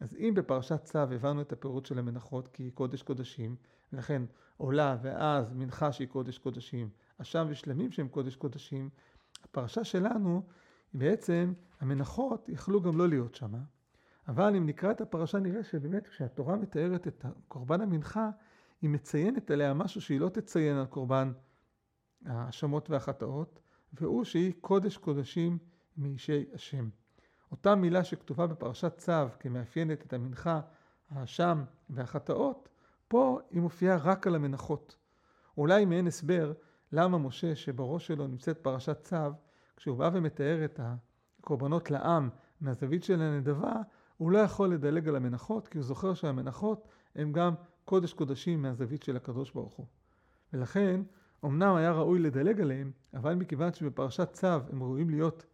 אז 0.00 0.14
אם 0.14 0.32
בפרשת 0.36 0.84
צו 0.84 0.98
הבנו 0.98 1.40
את 1.40 1.52
הפירוט 1.52 1.86
של 1.86 1.98
המנחות 1.98 2.48
כי 2.48 2.62
היא 2.62 2.72
קודש 2.72 3.02
קודשים, 3.02 3.56
ולכן 3.92 4.22
עולה 4.56 4.96
ואז 5.02 5.52
מנחה 5.52 5.92
שהיא 5.92 6.08
קודש 6.08 6.38
קודשים, 6.38 6.90
אשם 7.20 7.46
ושלמים 7.50 7.92
שהם 7.92 8.08
קודש 8.08 8.36
קודשים, 8.36 8.90
הפרשה 9.44 9.84
שלנו, 9.84 10.42
בעצם 10.94 11.52
המנחות 11.80 12.48
יכלו 12.48 12.82
גם 12.82 12.98
לא 12.98 13.08
להיות 13.08 13.34
שמה, 13.34 13.58
אבל 14.28 14.56
אם 14.56 14.66
נקרא 14.66 14.90
את 14.90 15.00
הפרשה 15.00 15.38
נראה 15.38 15.64
שבאמת 15.64 16.08
כשהתורה 16.08 16.56
מתארת 16.56 17.08
את 17.08 17.24
קורבן 17.48 17.80
המנחה, 17.80 18.30
היא 18.82 18.90
מציינת 18.90 19.50
עליה 19.50 19.74
משהו 19.74 20.00
שהיא 20.00 20.20
לא 20.20 20.28
תציין 20.28 20.76
על 20.76 20.86
קורבן 20.86 21.32
ההאשמות 22.26 22.90
והחטאות, 22.90 23.60
והוא 23.92 24.24
שהיא 24.24 24.52
קודש 24.60 24.96
קודשים 24.96 25.58
מאישי 25.96 26.44
השם. 26.54 26.88
אותה 27.50 27.74
מילה 27.74 28.04
שכתובה 28.04 28.46
בפרשת 28.46 28.98
צו 28.98 29.12
כמאפיינת 29.40 30.06
את 30.06 30.12
המנחה, 30.12 30.60
האשם 31.10 31.64
והחטאות, 31.90 32.68
פה 33.08 33.40
היא 33.50 33.60
מופיעה 33.60 33.96
רק 33.96 34.26
על 34.26 34.34
המנחות. 34.34 34.96
אולי 35.56 35.84
מעין 35.84 36.06
הסבר 36.06 36.52
למה 36.92 37.18
משה 37.18 37.56
שבראש 37.56 38.06
שלו 38.06 38.26
נמצאת 38.26 38.58
פרשת 38.58 39.02
צו, 39.02 39.16
כשהוא 39.76 39.98
בא 39.98 40.10
ומתאר 40.12 40.64
את 40.64 40.80
הקורבנות 40.82 41.90
לעם 41.90 42.28
מהזווית 42.60 43.04
של 43.04 43.22
הנדבה, 43.22 43.72
הוא 44.16 44.30
לא 44.30 44.38
יכול 44.38 44.74
לדלג 44.74 45.08
על 45.08 45.16
המנחות, 45.16 45.68
כי 45.68 45.78
הוא 45.78 45.84
זוכר 45.84 46.14
שהמנחות 46.14 46.88
הם 47.14 47.32
גם 47.32 47.54
קודש 47.84 48.12
קודשים 48.12 48.62
מהזווית 48.62 49.02
של 49.02 49.16
הקדוש 49.16 49.50
ברוך 49.50 49.74
הוא. 49.74 49.86
ולכן, 50.52 51.00
אמנם 51.44 51.74
היה 51.74 51.92
ראוי 51.92 52.18
לדלג 52.18 52.60
עליהם, 52.60 52.92
אבל 53.14 53.34
מכיוון 53.34 53.72
שבפרשת 53.72 54.32
צו 54.32 54.46
הם 54.46 54.82
ראויים 54.82 55.10
להיות 55.10 55.46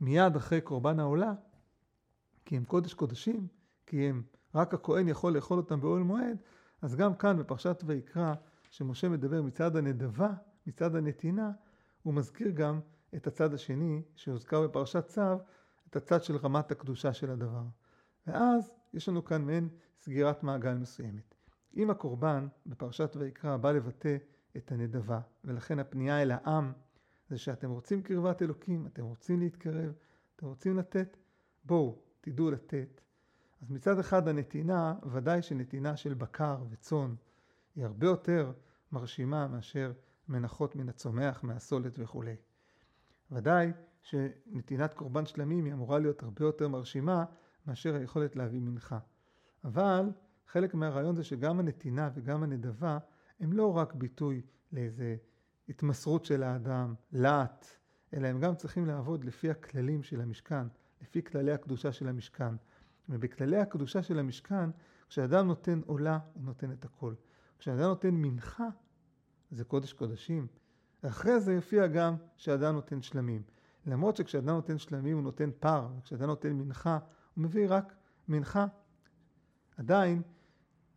מיד 0.00 0.36
אחרי 0.36 0.60
קורבן 0.60 1.00
העולה, 1.00 1.32
כי 2.44 2.56
הם 2.56 2.64
קודש 2.64 2.94
קודשים, 2.94 3.46
כי 3.86 4.08
הם, 4.08 4.22
רק 4.54 4.74
הכהן 4.74 5.08
יכול 5.08 5.34
לאכול 5.34 5.58
אותם 5.58 5.80
באוהל 5.80 6.02
מועד, 6.02 6.36
אז 6.82 6.96
גם 6.96 7.14
כאן 7.14 7.38
בפרשת 7.38 7.82
ויקרא, 7.86 8.34
שמשה 8.70 9.08
מדבר 9.08 9.42
מצד 9.42 9.76
הנדבה, 9.76 10.30
מצד 10.66 10.96
הנתינה, 10.96 11.50
הוא 12.02 12.14
מזכיר 12.14 12.50
גם 12.50 12.80
את 13.14 13.26
הצד 13.26 13.54
השני 13.54 14.02
שהוזכר 14.14 14.68
בפרשת 14.68 15.06
צו, 15.06 15.36
את 15.90 15.96
הצד 15.96 16.22
של 16.22 16.36
רמת 16.36 16.70
הקדושה 16.70 17.12
של 17.12 17.30
הדבר. 17.30 17.62
ואז 18.26 18.72
יש 18.92 19.08
לנו 19.08 19.24
כאן 19.24 19.42
מעין 19.42 19.68
סגירת 20.00 20.42
מעגל 20.42 20.74
מסוימת. 20.74 21.34
אם 21.76 21.90
הקורבן 21.90 22.48
בפרשת 22.66 23.16
ויקרא 23.16 23.56
בא 23.56 23.72
לבטא 23.72 24.16
את 24.56 24.72
הנדבה, 24.72 25.20
ולכן 25.44 25.78
הפנייה 25.78 26.22
אל 26.22 26.30
העם 26.30 26.72
זה 27.28 27.38
שאתם 27.38 27.70
רוצים 27.70 28.02
קרבת 28.02 28.42
אלוקים, 28.42 28.86
אתם 28.86 29.04
רוצים 29.04 29.40
להתקרב, 29.40 29.92
אתם 30.36 30.46
רוצים 30.46 30.78
לתת, 30.78 31.16
בואו, 31.64 31.98
תדעו 32.20 32.50
לתת. 32.50 33.00
אז 33.62 33.70
מצד 33.70 33.98
אחד 33.98 34.28
הנתינה, 34.28 34.94
ודאי 35.12 35.42
שנתינה 35.42 35.96
של 35.96 36.14
בקר 36.14 36.64
וצאן, 36.70 37.14
היא 37.74 37.84
הרבה 37.84 38.06
יותר 38.06 38.52
מרשימה 38.92 39.48
מאשר 39.48 39.92
מנחות 40.32 40.76
מן 40.76 40.88
הצומח, 40.88 41.42
מהסולת 41.42 41.98
וכולי. 41.98 42.36
ודאי 43.30 43.72
שנתינת 44.02 44.94
קורבן 44.94 45.26
שלמים 45.26 45.64
היא 45.64 45.72
אמורה 45.72 45.98
להיות 45.98 46.22
הרבה 46.22 46.44
יותר 46.44 46.68
מרשימה 46.68 47.24
מאשר 47.66 47.94
היכולת 47.94 48.36
להביא 48.36 48.60
מנחה. 48.60 48.98
אבל 49.64 50.10
חלק 50.46 50.74
מהרעיון 50.74 51.16
זה 51.16 51.24
שגם 51.24 51.60
הנתינה 51.60 52.10
וגם 52.14 52.42
הנדבה 52.42 52.98
הם 53.40 53.52
לא 53.52 53.76
רק 53.76 53.94
ביטוי 53.94 54.42
לאיזה 54.72 55.16
התמסרות 55.68 56.24
של 56.24 56.42
האדם, 56.42 56.94
להט, 57.12 57.66
אלא 58.14 58.28
הם 58.28 58.40
גם 58.40 58.54
צריכים 58.54 58.86
לעבוד 58.86 59.24
לפי 59.24 59.50
הכללים 59.50 60.02
של 60.02 60.20
המשכן, 60.20 60.66
לפי 61.02 61.22
כללי 61.22 61.52
הקדושה 61.52 61.92
של 61.92 62.08
המשכן. 62.08 62.54
ובכללי 63.08 63.56
הקדושה 63.56 64.02
של 64.02 64.18
המשכן, 64.18 64.70
כשאדם 65.08 65.46
נותן 65.46 65.80
עולה, 65.86 66.18
הוא 66.32 66.44
נותן 66.44 66.72
את 66.72 66.84
הכל. 66.84 67.14
כשאדם 67.58 67.88
נותן 67.88 68.14
מנחה, 68.14 68.68
זה 69.52 69.64
קודש 69.64 69.92
קודשים. 69.92 70.46
ואחרי 71.02 71.40
זה 71.40 71.52
יופיע 71.52 71.86
גם 71.86 72.16
שאדם 72.36 72.74
נותן 72.74 73.02
שלמים. 73.02 73.42
למרות 73.86 74.16
שכשאדם 74.16 74.54
נותן 74.54 74.78
שלמים 74.78 75.16
הוא 75.16 75.24
נותן 75.24 75.50
פר, 75.60 75.88
וכשאדם 75.98 76.26
נותן 76.26 76.52
מנחה, 76.52 76.98
הוא 77.34 77.44
מביא 77.44 77.66
רק 77.68 77.94
מנחה. 78.28 78.66
עדיין, 79.76 80.22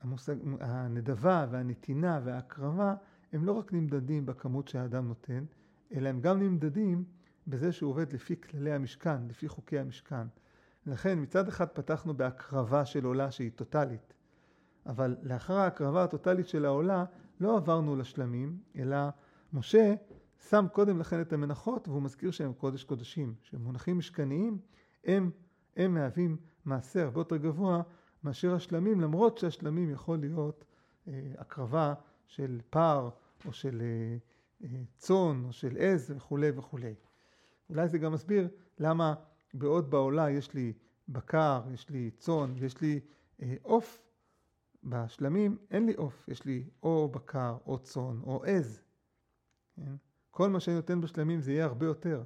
המושג, 0.02 0.36
הנדבה 0.60 1.46
והנתינה 1.52 2.20
וההקרבה 2.24 2.96
הם 3.34 3.46
לא 3.46 3.52
רק 3.52 3.74
נמדדים 3.74 4.26
בכמות 4.26 4.68
שהאדם 4.68 5.08
נותן, 5.08 5.46
אלא 5.96 6.10
הם 6.10 6.22
גם 6.22 6.40
נמדדים 6.40 7.04
בזה 7.48 7.72
שהוא 7.72 7.90
עובד 7.90 8.14
לפי 8.14 8.42
כללי 8.42 8.72
המשכן, 8.72 9.28
לפי 9.28 9.48
חוקי 9.48 9.80
המשכן. 9.80 10.28
לכן 10.86 11.22
מצד 11.22 11.48
אחד 11.48 11.68
פתחנו 11.68 12.18
בהקרבה 12.18 12.86
של 12.86 13.06
עולה 13.06 13.32
שהיא 13.32 13.52
טוטאלית, 13.56 14.14
אבל 14.86 15.16
לאחר 15.22 15.54
ההקרבה 15.54 16.04
הטוטאלית 16.04 16.48
של 16.48 16.66
העולה 16.66 17.06
לא 17.40 17.58
עברנו 17.58 17.96
לשלמים, 17.96 18.60
אלא 18.76 18.98
משה 19.54 19.94
שם 20.50 20.66
קודם 20.72 21.00
לכן 21.00 21.22
את 21.22 21.34
המנחות 21.34 21.88
והוא 21.88 22.02
מזכיר 22.02 22.32
שהם 22.32 22.54
קודש 22.54 22.84
קודשים, 22.84 23.36
שמונחים 23.42 23.98
משכניים 23.98 24.58
הם, 25.04 25.32
הם 25.76 25.94
מהווים 25.94 26.38
מעשה 26.66 27.04
הרבה 27.04 27.20
יותר 27.20 27.38
גבוה 27.38 27.82
מאשר 28.24 28.56
השלמים, 28.56 29.02
למרות 29.02 29.38
שהשלמים 29.38 29.90
יכול 29.90 30.18
להיות 30.18 30.66
אה, 31.08 31.32
הקרבה 31.38 31.94
של 32.28 32.60
פר 32.70 33.10
או 33.46 33.54
של 33.54 33.82
אה, 33.82 34.18
אה, 34.64 34.84
צאן 34.98 35.44
או 35.48 35.54
של 35.54 35.78
עז 35.80 36.14
וכולי 36.16 36.52
וכולי. 36.56 36.94
אולי 37.70 37.88
זה 37.88 37.98
גם 37.98 38.14
מסביר 38.14 38.48
למה 38.80 39.14
בעוד 39.54 39.90
בעולה 39.90 40.32
יש 40.32 40.54
לי 40.54 40.74
בקר, 41.10 41.62
יש 41.74 41.90
לי 41.90 42.12
צאן 42.18 42.54
ויש 42.60 42.82
לי 42.82 43.00
אה, 43.42 43.56
עוף, 43.62 44.05
בשלמים 44.86 45.58
אין 45.72 45.86
לי 45.86 45.94
עוף, 45.94 46.26
יש 46.28 46.46
לי 46.46 46.70
או 46.84 47.10
בקר 47.10 47.58
או 47.66 47.80
צאן 47.80 48.20
או 48.24 48.44
עז. 48.46 48.82
כן? 49.76 49.96
כל 50.32 50.50
מה 50.50 50.60
שאני 50.60 50.76
נותן 50.76 51.02
בשלמים 51.02 51.42
זה 51.42 51.52
יהיה 51.52 51.66
הרבה 51.66 51.86
יותר. 51.86 52.24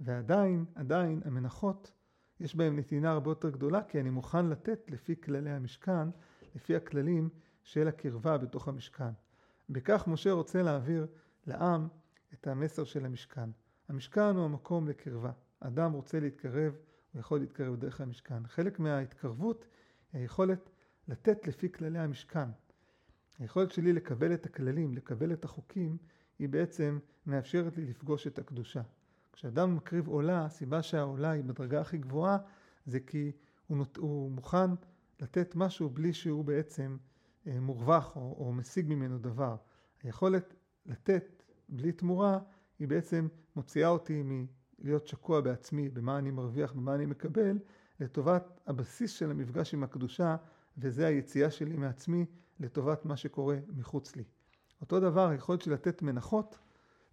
ועדיין, 0.00 0.64
עדיין 0.74 1.20
המנחות, 1.24 1.92
יש 2.40 2.56
בהם 2.56 2.78
נתינה 2.78 3.10
הרבה 3.10 3.30
יותר 3.30 3.50
גדולה, 3.50 3.82
כי 3.82 4.00
אני 4.00 4.10
מוכן 4.10 4.46
לתת 4.46 4.90
לפי 4.90 5.20
כללי 5.20 5.50
המשכן, 5.50 6.08
לפי 6.54 6.76
הכללים 6.76 7.28
של 7.62 7.88
הקרבה 7.88 8.38
בתוך 8.38 8.68
המשכן. 8.68 9.10
בכך 9.70 10.04
משה 10.06 10.32
רוצה 10.32 10.62
להעביר 10.62 11.06
לעם 11.46 11.88
את 12.34 12.46
המסר 12.46 12.84
של 12.84 13.04
המשכן. 13.06 13.50
המשכן 13.88 14.36
הוא 14.36 14.44
המקום 14.44 14.88
לקרבה. 14.88 15.32
אדם 15.60 15.92
רוצה 15.92 16.20
להתקרב, 16.20 16.76
הוא 17.12 17.20
יכול 17.20 17.40
להתקרב 17.40 17.76
דרך 17.76 18.00
המשכן. 18.00 18.46
חלק 18.46 18.78
מההתקרבות 18.78 19.66
היא 20.12 20.20
היכולת 20.20 20.70
לתת 21.08 21.46
לפי 21.46 21.72
כללי 21.72 21.98
המשכן. 21.98 22.48
היכולת 23.38 23.70
שלי 23.70 23.92
לקבל 23.92 24.34
את 24.34 24.46
הכללים, 24.46 24.94
לקבל 24.94 25.32
את 25.32 25.44
החוקים, 25.44 25.96
היא 26.38 26.48
בעצם 26.48 26.98
מאפשרת 27.26 27.76
לי 27.76 27.84
לפגוש 27.84 28.26
את 28.26 28.38
הקדושה. 28.38 28.82
כשאדם 29.32 29.76
מקריב 29.76 30.08
עולה, 30.08 30.44
הסיבה 30.44 30.82
שהעולה 30.82 31.30
היא 31.30 31.44
בדרגה 31.44 31.80
הכי 31.80 31.98
גבוהה, 31.98 32.38
זה 32.86 33.00
כי 33.00 33.32
הוא, 33.66 33.76
נות... 33.78 33.96
הוא 33.96 34.30
מוכן 34.30 34.70
לתת 35.20 35.52
משהו 35.56 35.90
בלי 35.90 36.12
שהוא 36.12 36.44
בעצם 36.44 36.96
אה, 37.46 37.60
מורווח 37.60 38.16
או, 38.16 38.36
או 38.38 38.52
משיג 38.52 38.86
ממנו 38.88 39.18
דבר. 39.18 39.56
היכולת 40.02 40.54
לתת 40.86 41.42
בלי 41.68 41.92
תמורה 41.92 42.38
היא 42.78 42.88
בעצם 42.88 43.28
מוציאה 43.56 43.88
אותי 43.88 44.22
מלהיות 44.24 45.06
שקוע 45.06 45.40
בעצמי, 45.40 45.88
במה 45.88 46.18
אני 46.18 46.30
מרוויח, 46.30 46.72
במה 46.72 46.94
אני 46.94 47.06
מקבל, 47.06 47.58
לטובת 48.00 48.60
הבסיס 48.66 49.10
של 49.10 49.30
המפגש 49.30 49.74
עם 49.74 49.82
הקדושה, 49.82 50.36
וזה 50.78 51.06
היציאה 51.06 51.50
שלי 51.50 51.76
מעצמי 51.76 52.26
לטובת 52.60 53.04
מה 53.04 53.16
שקורה 53.16 53.56
מחוץ 53.76 54.16
לי. 54.16 54.24
אותו 54.80 55.00
דבר, 55.00 55.28
היכולת 55.28 55.62
של 55.62 55.72
לתת 55.72 56.02
מנחות, 56.02 56.58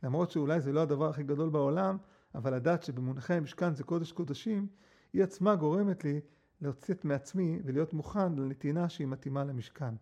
למרות 0.04 0.32
שאולי 0.32 0.62
זה 0.62 0.72
לא 0.72 0.82
הדבר 0.82 1.10
הכי 1.10 1.24
גדול 1.24 1.50
בעולם, 1.50 1.98
אבל 2.36 2.56
לדעת 2.56 2.84
שבמונחי 2.84 3.34
המשכן 3.34 3.74
זה 3.74 3.84
קודש 3.84 4.12
קודשים, 4.12 4.68
היא 5.14 5.24
עצמה 5.24 5.56
גורמת 5.56 6.04
לי 6.04 6.22
לצאת 6.62 7.06
מעצמי 7.06 7.60
ולהיות 7.64 7.94
מוכן 7.94 8.36
לנתינה 8.36 8.90
שהיא 8.90 9.08
מתאימה 9.08 9.44
למשכן. 9.44 9.96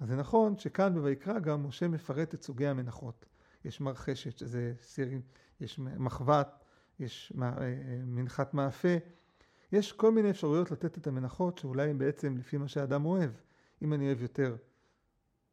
אז 0.00 0.08
זה 0.08 0.16
נכון 0.16 0.58
שכאן 0.58 0.94
בויקרא 0.94 1.38
גם 1.38 1.66
משה 1.66 1.88
מפרט 1.88 2.34
את 2.34 2.42
סוגי 2.42 2.66
המנחות. 2.66 3.26
יש 3.64 3.80
מרחשת, 3.80 4.38
שזה 4.38 4.72
סירים, 4.82 5.20
יש 5.60 5.78
מחבת, 5.78 6.64
יש 7.00 7.32
אה, 7.42 7.48
אה, 7.48 7.76
מנחת 8.06 8.54
מאפה. 8.54 8.88
יש 9.72 9.92
כל 9.92 10.12
מיני 10.12 10.30
אפשרויות 10.30 10.70
לתת 10.70 10.98
את 10.98 11.06
המנחות 11.06 11.58
שאולי 11.58 11.90
הם 11.90 11.98
בעצם 11.98 12.36
לפי 12.36 12.56
מה 12.56 12.68
שאדם 12.68 13.04
אוהב. 13.04 13.30
אם 13.82 13.92
אני 13.92 14.06
אוהב 14.06 14.22
יותר 14.22 14.56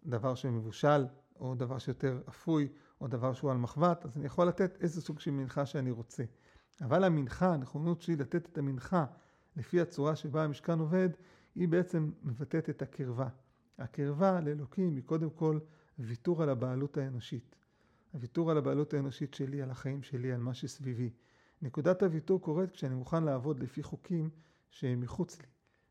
דבר 0.06 0.36
שמבושל, 0.36 1.06
או 1.40 1.56
דבר 1.56 1.78
שיותר 1.78 2.22
אפוי, 2.30 2.68
או 3.02 3.08
דבר 3.08 3.34
שהוא 3.34 3.52
על 3.52 3.58
מחבת, 3.58 4.06
אז 4.06 4.18
אני 4.18 4.26
יכול 4.26 4.48
לתת 4.48 4.82
איזה 4.82 5.02
סוג 5.02 5.20
של 5.20 5.32
מנחה 5.32 5.66
שאני 5.66 5.92
רוצה. 5.92 6.24
אבל 6.82 7.04
המנחה, 7.04 7.54
הנכונות 7.54 8.02
שלי 8.02 8.16
לתת 8.16 8.46
את 8.46 8.58
המנחה 8.58 9.06
לפי 9.56 9.82
הצורה 9.82 10.16
שבה 10.16 10.44
המשכן 10.44 10.80
עובד, 10.80 11.10
היא 11.56 11.68
בעצם 11.68 12.12
מבטאת 12.24 12.70
את 12.70 12.82
הקרבה. 12.82 13.28
הקרבה 13.78 14.42
לאלוקים 14.42 14.96
היא 14.96 15.04
קודם 15.04 15.30
כל 15.30 15.60
ויתור 16.00 16.44
על 16.44 16.50
הבעלות 16.50 16.98
האנושית. 16.98 17.56
הוויתור 18.12 18.52
על 18.52 18.58
הבעלות 18.58 18.94
האנושית 18.94 19.34
שלי, 19.34 19.62
על 19.62 19.72
החיים 19.72 20.04
שלי, 20.04 20.32
על 20.32 20.40
מה 20.40 20.54
שסביבי. 20.54 21.10
נקודת 21.62 22.04
הוויתור 22.04 22.42
קורית 22.42 22.72
כשאני 22.72 22.96
מוכן 22.96 23.24
לעבוד 23.24 23.60
לפי 23.60 23.84
חוקים 23.84 24.30
שהם 24.70 25.02
מחוץ 25.02 25.40
לי. 25.40 25.48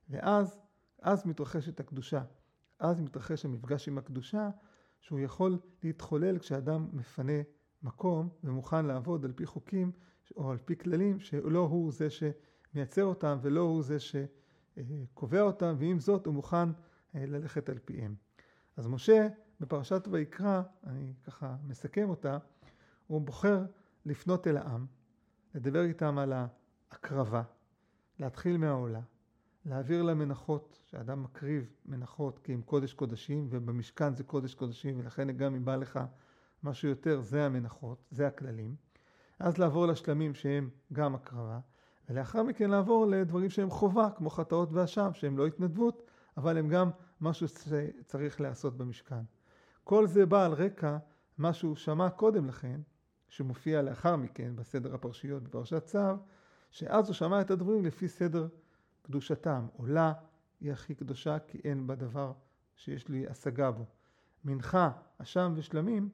ואז, 0.09 0.61
אז 1.03 1.27
מתרחשת 1.27 1.81
הקדושה. 1.81 2.23
אז 2.79 3.01
מתרחש 3.01 3.45
המפגש 3.45 3.89
עם 3.89 3.99
הקדושה, 3.99 4.51
שהוא 5.01 5.21
יכול 5.21 5.59
להתחולל 5.83 6.39
כשאדם 6.39 6.89
מפנה 6.93 7.43
מקום 7.83 8.29
ומוכן 8.45 8.87
לעבוד 8.87 9.25
על 9.25 9.33
פי 9.33 9.47
חוקים 9.47 9.93
או 10.37 10.51
על 10.51 10.59
פי 10.59 10.77
כללים 10.77 11.21
שלא 11.21 11.59
הוא 11.59 11.93
זה 11.93 12.09
שמייצר 12.11 13.05
אותם 13.05 13.39
ולא 13.43 13.61
הוא 13.61 13.83
זה 13.83 13.97
שקובע 14.01 15.41
אותם, 15.41 15.75
ועם 15.79 16.01
זאת 16.01 16.27
הוא 16.27 16.35
מוכן 16.35 16.69
ללכת 17.15 17.69
על 17.69 17.79
פיהם. 17.85 18.15
אז 18.77 18.87
משה 18.87 19.29
בפרשת 19.61 20.09
ויקרא, 20.11 20.63
אני 20.87 21.15
ככה 21.25 21.57
מסכם 21.67 22.11
אותה, 22.11 22.39
הוא 23.07 23.21
בוחר 23.21 23.65
לפנות 24.07 24.47
אל 24.47 24.57
העם, 24.57 24.87
לדבר 25.57 25.85
איתם 25.85 26.19
על 26.19 26.33
ההקרבה, 26.33 27.43
להתחיל 28.19 28.57
מהעולה, 28.57 29.01
להעביר 29.67 30.03
למנחות, 30.03 30.81
שאדם 30.85 31.23
מקריב 31.23 31.71
מנחות 31.87 32.39
כי 32.39 32.55
הם 32.55 32.63
קודש 32.63 32.93
קודשים, 32.93 33.47
ובמשכן 33.51 34.15
זה 34.15 34.25
קודש 34.25 34.55
קודשים, 34.55 35.01
ולכן 35.01 35.31
גם 35.33 35.55
אם 35.55 35.65
בא 35.65 35.77
לך 35.77 36.01
משהו 36.63 36.89
יותר, 36.89 37.21
זה 37.21 37.47
המנחות, 37.47 38.05
זה 38.11 38.27
הכללים. 38.27 38.77
אז 39.39 39.59
לעבור 39.59 39.87
לשלמים 39.87 40.35
שהם 40.35 40.71
גם 40.93 41.15
הקרבה, 41.15 41.59
ולאחר 42.09 42.43
מכן 42.43 42.71
לעבור 42.71 43.07
לדברים 43.07 43.51
שהם 43.51 43.71
חובה, 43.71 44.09
כמו 44.17 44.31
חטאות 44.31 44.69
ואשם, 44.73 45.11
שהם 45.13 45.39
לא 45.39 45.47
התנדבות, 45.47 46.11
אבל 46.37 46.59
הם 46.59 46.69
גם 46.69 46.91
משהו 47.21 47.49
שצריך 47.49 48.41
להיעשות 48.41 48.77
במשכן. 48.77 49.23
כל 49.85 50.07
זה 50.07 50.27
בא 50.27 50.45
על 50.45 50.53
רקע 50.53 50.97
מה 51.39 51.53
שהוא 51.53 51.77
שמע 51.77 52.11
קודם 52.11 52.47
לכן, 52.47 52.81
שמופיע 53.29 53.83
לאחר 53.83 54.17
מכן 54.17 54.57
בסדר 54.57 54.95
הפרשיות 54.95 55.43
בפרשת 55.43 55.85
צו, 55.85 55.99
שאז 56.71 57.07
הוא 57.09 57.15
שמע 57.15 57.41
את 57.41 57.51
הדברים 57.51 57.85
לפי 57.85 58.09
סדר 58.09 58.49
קדושתם. 59.03 59.67
עולה 59.77 60.13
היא 60.61 60.73
הכי 60.73 60.95
קדושה 60.95 61.39
כי 61.39 61.61
אין 61.65 61.87
בה 61.87 61.95
דבר 61.95 62.33
שיש 62.77 63.09
לי 63.09 63.27
השגה 63.27 63.71
בו. 63.71 63.85
מנחה, 64.45 64.91
אשם 65.19 65.53
ושלמים, 65.57 66.09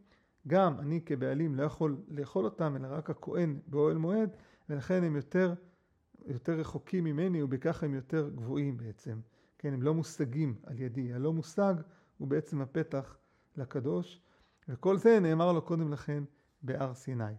גם 0.47 0.81
אני 0.81 1.01
כבעלים 1.07 1.55
לא 1.55 1.63
יכול 1.63 1.97
לאכול 2.09 2.45
אותם, 2.45 2.77
אלא 2.77 2.89
רק 2.91 3.11
הכהן 3.11 3.59
באוהל 3.67 3.97
מועד, 3.97 4.37
ולכן 4.69 5.05
הם 5.05 5.17
יותר, 5.17 5.55
יותר 6.27 6.53
רחוקים 6.53 7.05
ממני, 7.05 7.43
ובכך 7.43 7.83
הם 7.83 7.95
יותר 7.95 8.31
גבוהים 8.35 8.77
בעצם. 8.77 9.21
כן, 9.59 9.73
הם 9.73 9.83
לא 9.83 9.95
מושגים 9.95 10.55
על 10.67 10.81
ידי. 10.81 11.13
הלא 11.13 11.33
מושג 11.33 11.75
הוא 12.19 12.29
בעצם 12.29 12.61
הפתח 12.61 13.17
לקדוש, 13.57 14.21
וכל 14.69 14.99
זה 14.99 15.21
נאמר 15.21 15.53
לו 15.53 15.63
קודם 15.63 15.93
לכן 15.93 16.25
בהר 16.63 16.95
סיני. 16.95 17.35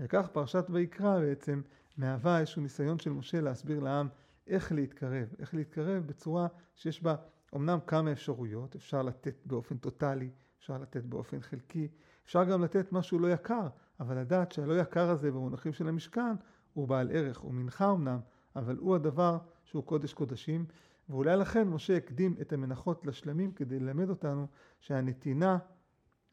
וכך 0.00 0.28
פרשת 0.32 0.64
ויקרא 0.70 1.20
בעצם 1.20 1.62
מהווה 1.96 2.40
איזשהו 2.40 2.62
ניסיון 2.62 2.98
של 2.98 3.10
משה 3.10 3.40
להסביר 3.40 3.80
לעם 3.80 4.08
איך 4.46 4.72
להתקרב, 4.72 5.28
איך 5.38 5.54
להתקרב 5.54 6.06
בצורה 6.06 6.48
שיש 6.74 7.02
בה 7.02 7.14
אמנם 7.56 7.78
כמה 7.86 8.12
אפשרויות, 8.12 8.74
אפשר 8.74 9.02
לתת 9.02 9.34
באופן 9.46 9.76
טוטאלי, 9.76 10.30
אפשר 10.58 10.78
לתת 10.78 11.04
באופן 11.04 11.40
חלקי, 11.40 11.88
אפשר 12.24 12.44
גם 12.44 12.64
לתת 12.64 12.92
משהו 12.92 13.18
לא 13.18 13.32
יקר, 13.32 13.68
אבל 14.00 14.18
לדעת 14.18 14.52
שהלא 14.52 14.80
יקר 14.80 15.10
הזה 15.10 15.30
במונחים 15.30 15.72
של 15.72 15.88
המשכן 15.88 16.34
הוא 16.72 16.88
בעל 16.88 17.10
ערך, 17.10 17.38
הוא 17.38 17.54
מנחה 17.54 17.90
אמנם, 17.90 18.18
אבל 18.56 18.76
הוא 18.76 18.94
הדבר 18.94 19.38
שהוא 19.64 19.84
קודש 19.84 20.14
קודשים, 20.14 20.66
ואולי 21.08 21.36
לכן 21.36 21.68
משה 21.68 21.96
הקדים 21.96 22.36
את 22.40 22.52
המנחות 22.52 23.06
לשלמים 23.06 23.52
כדי 23.52 23.80
ללמד 23.80 24.10
אותנו 24.10 24.46
שהנתינה 24.80 25.58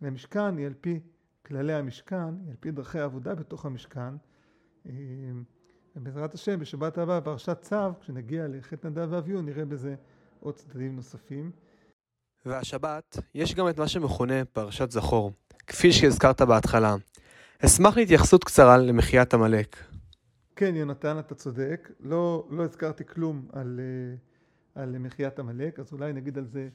למשכן 0.02 0.58
היא 0.58 0.66
על 0.66 0.74
פי 0.82 1.00
כללי 1.48 1.74
המשכן, 1.74 2.28
על 2.50 2.56
פי 2.60 2.72
דרכי 2.72 3.00
העבודה 3.00 3.36
בתוך 3.36 3.66
המשכן. 3.66 4.16
ובעזרת 5.96 6.34
השם 6.34 6.60
בשבת 6.60 6.98
הבאה 6.98 7.22
פרשת 7.22 7.58
צו, 7.62 7.76
כשנגיע 8.02 8.48
לחטא 8.48 8.88
נדב 8.88 9.08
ואביהו 9.12 9.42
נראה 9.42 9.66
בזה 9.66 9.96
עוד 10.40 10.56
צדדים 10.56 10.96
נוספים. 10.96 11.52
והשבת 12.46 13.18
יש 13.36 13.56
גם 13.56 13.70
את 13.70 13.80
מה 13.80 13.88
שמכונה 13.88 14.46
פרשת 14.46 14.92
זכור, 14.92 15.32
כפי 15.68 15.92
שהזכרת 15.92 16.42
בהתחלה. 16.42 16.96
אשמח 17.66 17.98
להתייחסות 17.98 18.44
קצרה 18.44 18.78
למחיית 18.78 19.34
עמלק. 19.34 19.78
כן, 20.56 20.76
יונתן, 20.76 21.20
אתה 21.20 21.36
צודק. 21.36 21.92
לא, 22.00 22.48
לא 22.50 22.64
הזכרתי 22.64 23.06
כלום 23.06 23.48
על, 23.54 23.80
אה, 23.80 24.82
על 24.84 24.98
מחיית 24.98 25.40
עמלק, 25.40 25.80
אז 25.80 25.94
אולי 25.94 26.14
נגיד 26.14 26.38
על 26.38 26.46
זה 26.46 26.70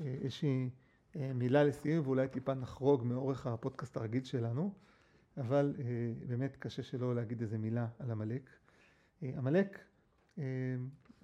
אה, 0.00 0.14
איזושהי 0.22 0.70
מילה 1.16 1.64
לסיום, 1.64 2.06
ואולי 2.06 2.28
טיפה 2.28 2.54
נחרוג 2.54 3.04
מאורך 3.04 3.46
הפודקאסט 3.46 3.96
הרגיל 3.96 4.24
שלנו, 4.24 4.72
אבל 5.36 5.74
באמת 6.26 6.56
קשה 6.56 6.82
שלא 6.82 7.14
להגיד 7.14 7.40
איזה 7.40 7.58
מילה 7.58 7.86
על 7.98 8.10
עמלק. 8.10 8.50
עמלק, 9.22 9.84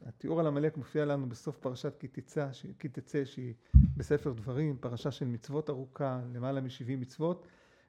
התיאור 0.03 0.41
על 0.41 0.47
עמלק 0.47 0.77
מופיע 0.77 1.05
לנו 1.05 1.29
בסוף 1.29 1.59
פרשת 1.59 1.95
כי 1.99 2.09
תצא, 2.09 2.49
כי 2.79 2.89
תצא 2.89 3.25
שהיא 3.25 3.55
בספר 3.97 4.33
דברים, 4.33 4.77
פרשה 4.81 5.11
של 5.11 5.27
מצוות 5.27 5.71
ארוכה, 5.71 6.21
למעלה 6.33 6.61
מ-70 6.61 6.97
מצוות, 6.99 7.47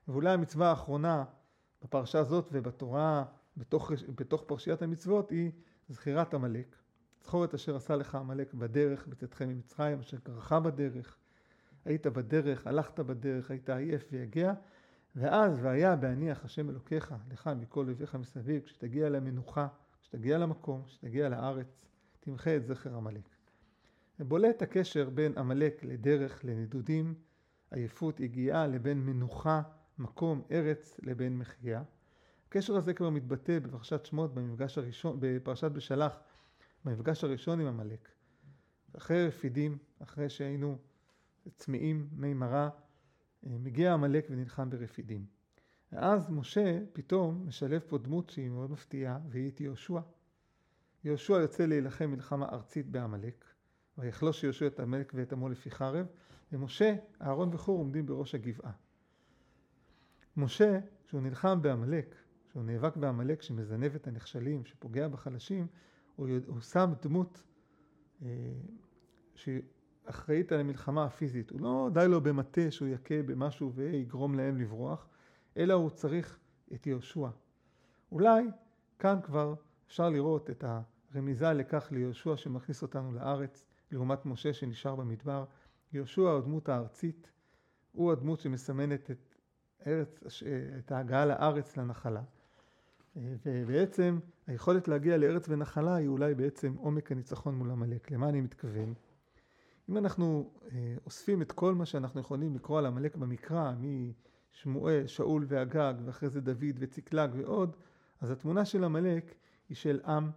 ואולי 0.08 0.30
המצווה 0.30 0.70
האחרונה 0.70 1.26
בפרשה 1.84 2.20
הזאת 2.20 2.50
ובתורה, 2.52 3.26
בתוך, 3.58 3.92
בתוך 4.16 4.44
פרשיית 4.48 4.82
המצוות, 4.82 5.30
היא 5.30 5.52
זכירת 5.90 6.34
עמלק. 6.34 6.76
זכור 7.24 7.46
את 7.46 7.54
אשר 7.54 7.76
עשה 7.76 7.96
לך 7.96 8.16
עמלק 8.16 8.54
בדרך, 8.54 9.08
בצאתכם 9.08 9.50
ממצרים, 9.50 10.00
אשר 10.00 10.18
קרחה 10.18 10.60
בדרך. 10.60 11.18
היית 11.90 12.08
בדרך, 12.08 12.68
הלכת 12.68 13.00
בדרך, 13.00 13.52
היית 13.52 13.70
עייף 13.70 14.06
ויגע, 14.12 14.54
ואז 15.16 15.60
והיה 15.62 15.96
בהניח 15.96 16.46
השם 16.46 16.70
אלוקיך 16.70 17.14
לך 17.32 17.50
מכל 17.60 17.86
אויביך 17.86 18.16
מסביב, 18.16 18.64
כשתגיע 18.64 19.10
למנוחה, 19.10 19.68
כשתגיע 20.02 20.38
למקום, 20.38 20.84
כשתגיע 20.84 21.30
לארץ, 21.30 21.86
תמחה 22.20 22.56
את 22.56 22.66
זכר 22.66 22.96
עמלק. 22.96 23.30
בולט 24.20 24.62
הקשר 24.62 25.10
בין 25.10 25.38
עמלק 25.38 25.84
לדרך, 25.84 26.46
לנדודים, 26.46 27.14
עייפות, 27.72 28.20
יגיעה, 28.20 28.68
לבין 28.68 29.06
מנוחה, 29.06 29.62
מקום, 29.98 30.42
ארץ, 30.52 31.00
לבין 31.04 31.38
מחייה. 31.38 31.84
הקשר 32.48 32.76
הזה 32.76 32.94
כבר 32.94 33.10
מתבטא 33.10 33.60
בפרשת 33.60 34.06
שמות 34.06 34.34
במפגש 34.34 34.78
הראשון, 34.78 35.18
בפרשת 35.20 35.72
בשלח, 35.72 36.20
במפגש 36.86 37.24
הראשון 37.24 37.60
עם 37.60 37.68
עמלק. 37.68 38.10
אחרי 38.98 39.28
רפידים, 39.28 39.78
אחרי 40.00 40.30
שהיינו 40.30 40.78
צמאים, 41.56 42.08
מי 42.12 42.34
מרה, 42.34 42.70
מגיע 43.44 43.94
עמלק 43.94 44.28
ונלחם 44.30 44.70
ברפידים. 44.70 45.26
ואז 45.92 46.30
משה 46.30 46.80
פתאום 46.94 47.48
משלב 47.48 47.82
פה 47.88 47.98
דמות 47.98 48.30
שהיא 48.30 48.50
מאוד 48.50 48.72
מפתיעה, 48.72 49.20
והיא 49.30 49.52
את 49.52 49.62
יהושע. 49.62 50.00
יהושע 51.04 51.34
יוצא 51.34 51.66
להילחם 51.66 52.12
מלחמה 52.12 52.50
ארצית 52.50 52.90
בעמלק, 52.90 53.46
ויחלוש 53.98 54.44
יהושע 54.44 54.68
את 54.68 54.80
עמלק 54.80 55.12
ואת 55.16 55.34
עמו 55.34 55.50
לפי 55.50 55.72
חרב, 55.72 56.06
ומשה, 56.52 56.96
אהרון 57.22 57.50
וחור 57.54 57.78
עומדים 57.78 58.06
בראש 58.06 58.36
הגבעה. 58.36 58.72
משה, 60.38 60.80
כשהוא 61.06 61.22
נלחם 61.22 61.62
בעמלק, 61.62 62.16
כשהוא 62.50 62.64
נאבק 62.64 62.98
בעמלק 62.98 63.42
שמזנב 63.42 63.96
את 63.96 64.08
הנחשלים, 64.08 64.66
שפוגע 64.66 65.08
בחלשים, 65.08 65.68
הוא, 66.16 66.28
הוא 66.48 66.62
שם 66.62 66.94
דמות 67.02 67.44
אה, 68.22 68.28
אחראית 70.10 70.52
על 70.52 70.60
המלחמה 70.60 71.06
הפיזית. 71.06 71.50
הוא 71.50 71.62
לא 71.62 71.90
די 71.94 72.06
לו 72.08 72.22
במטה 72.22 72.72
שהוא 72.72 72.88
יכה 72.88 73.22
במשהו 73.26 73.74
ויגרום 73.74 74.36
להם 74.36 74.58
לברוח, 74.58 75.08
אלא 75.58 75.74
הוא 75.74 75.90
צריך 75.90 76.40
את 76.74 76.88
יהושע. 76.88 77.28
אולי 78.12 78.48
כאן 79.00 79.20
כבר 79.24 79.54
אפשר 79.88 80.10
לראות 80.10 80.50
את 80.50 80.64
הרמיזה 81.14 81.54
לכך 81.54 81.88
ליהושע 81.92 82.38
שמכניס 82.38 82.82
אותנו 82.82 83.12
לארץ, 83.12 83.66
לעומת 83.92 84.26
משה 84.26 84.54
שנשאר 84.54 84.96
במדבר. 84.96 85.46
יהושע 85.94 86.22
הוא 86.22 86.38
הדמות 86.38 86.70
הארצית, 86.70 87.32
הוא 87.92 88.12
הדמות 88.12 88.40
שמסמנת 88.40 89.12
את, 89.12 89.36
ארץ, 89.88 90.24
את 90.78 90.92
ההגעה 90.92 91.26
לארץ 91.26 91.78
לנחלה. 91.78 92.22
ובעצם 93.16 94.20
היכולת 94.48 94.88
להגיע 94.88 95.18
לארץ 95.18 95.50
ונחלה 95.50 95.96
היא 95.96 96.08
אולי 96.08 96.36
בעצם 96.36 96.74
עומק 96.78 97.12
הניצחון 97.12 97.56
מול 97.56 97.72
עמלק. 97.72 98.12
למה 98.12 98.30
אני 98.30 98.42
מתכוון? 98.42 98.94
אם 99.90 99.98
אנחנו 99.98 100.52
אוספים 101.06 101.42
את 101.42 101.52
כל 101.52 101.76
מה 101.76 101.86
שאנחנו 101.86 102.22
יכולים 102.22 102.56
לקרוא 102.56 102.80
על 102.80 102.86
עמלק 102.86 103.16
במקרא, 103.16 103.74
משמואל, 104.52 105.08
שאול 105.08 105.46
ואגג, 105.48 105.94
ואחרי 106.06 106.30
זה 106.30 106.42
דוד 106.42 106.76
וציקלג 106.80 107.32
ועוד, 107.36 107.76
אז 108.22 108.32
התמונה 108.32 108.66
של 108.66 108.84
עמלק 108.84 109.36
היא 109.70 109.78
של 109.78 110.00
עם 110.06 110.32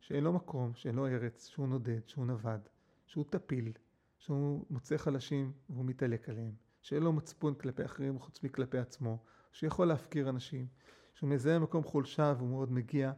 שאין 0.00 0.24
לו 0.24 0.32
מקום, 0.32 0.74
שאין 0.74 0.94
לו 0.94 1.06
ארץ, 1.06 1.46
שהוא 1.46 1.68
נודד, 1.68 2.00
שהוא 2.06 2.26
נווד, 2.26 2.60
שהוא 3.06 3.24
טפיל, 3.30 3.72
שהוא 4.18 4.64
מוצא 4.70 4.96
חלשים 4.96 5.52
והוא 5.70 5.84
מתעלק 5.84 6.28
עליהם, 6.28 6.52
שאין 6.82 7.02
לו 7.02 7.12
מצפון 7.12 7.54
כלפי 7.54 7.84
אחרים 7.84 8.18
חוץ 8.18 8.42
מכלפי 8.42 8.78
עצמו, 8.78 9.18
שיכול 9.52 9.88
להפקיר 9.88 10.28
אנשים, 10.28 10.66
שהוא 11.14 11.30
מזהה 11.30 11.58
מקום 11.58 11.84
חולשה 11.84 12.34
והוא 12.38 12.48
מאוד 12.48 12.72
מגיע, 12.72 13.12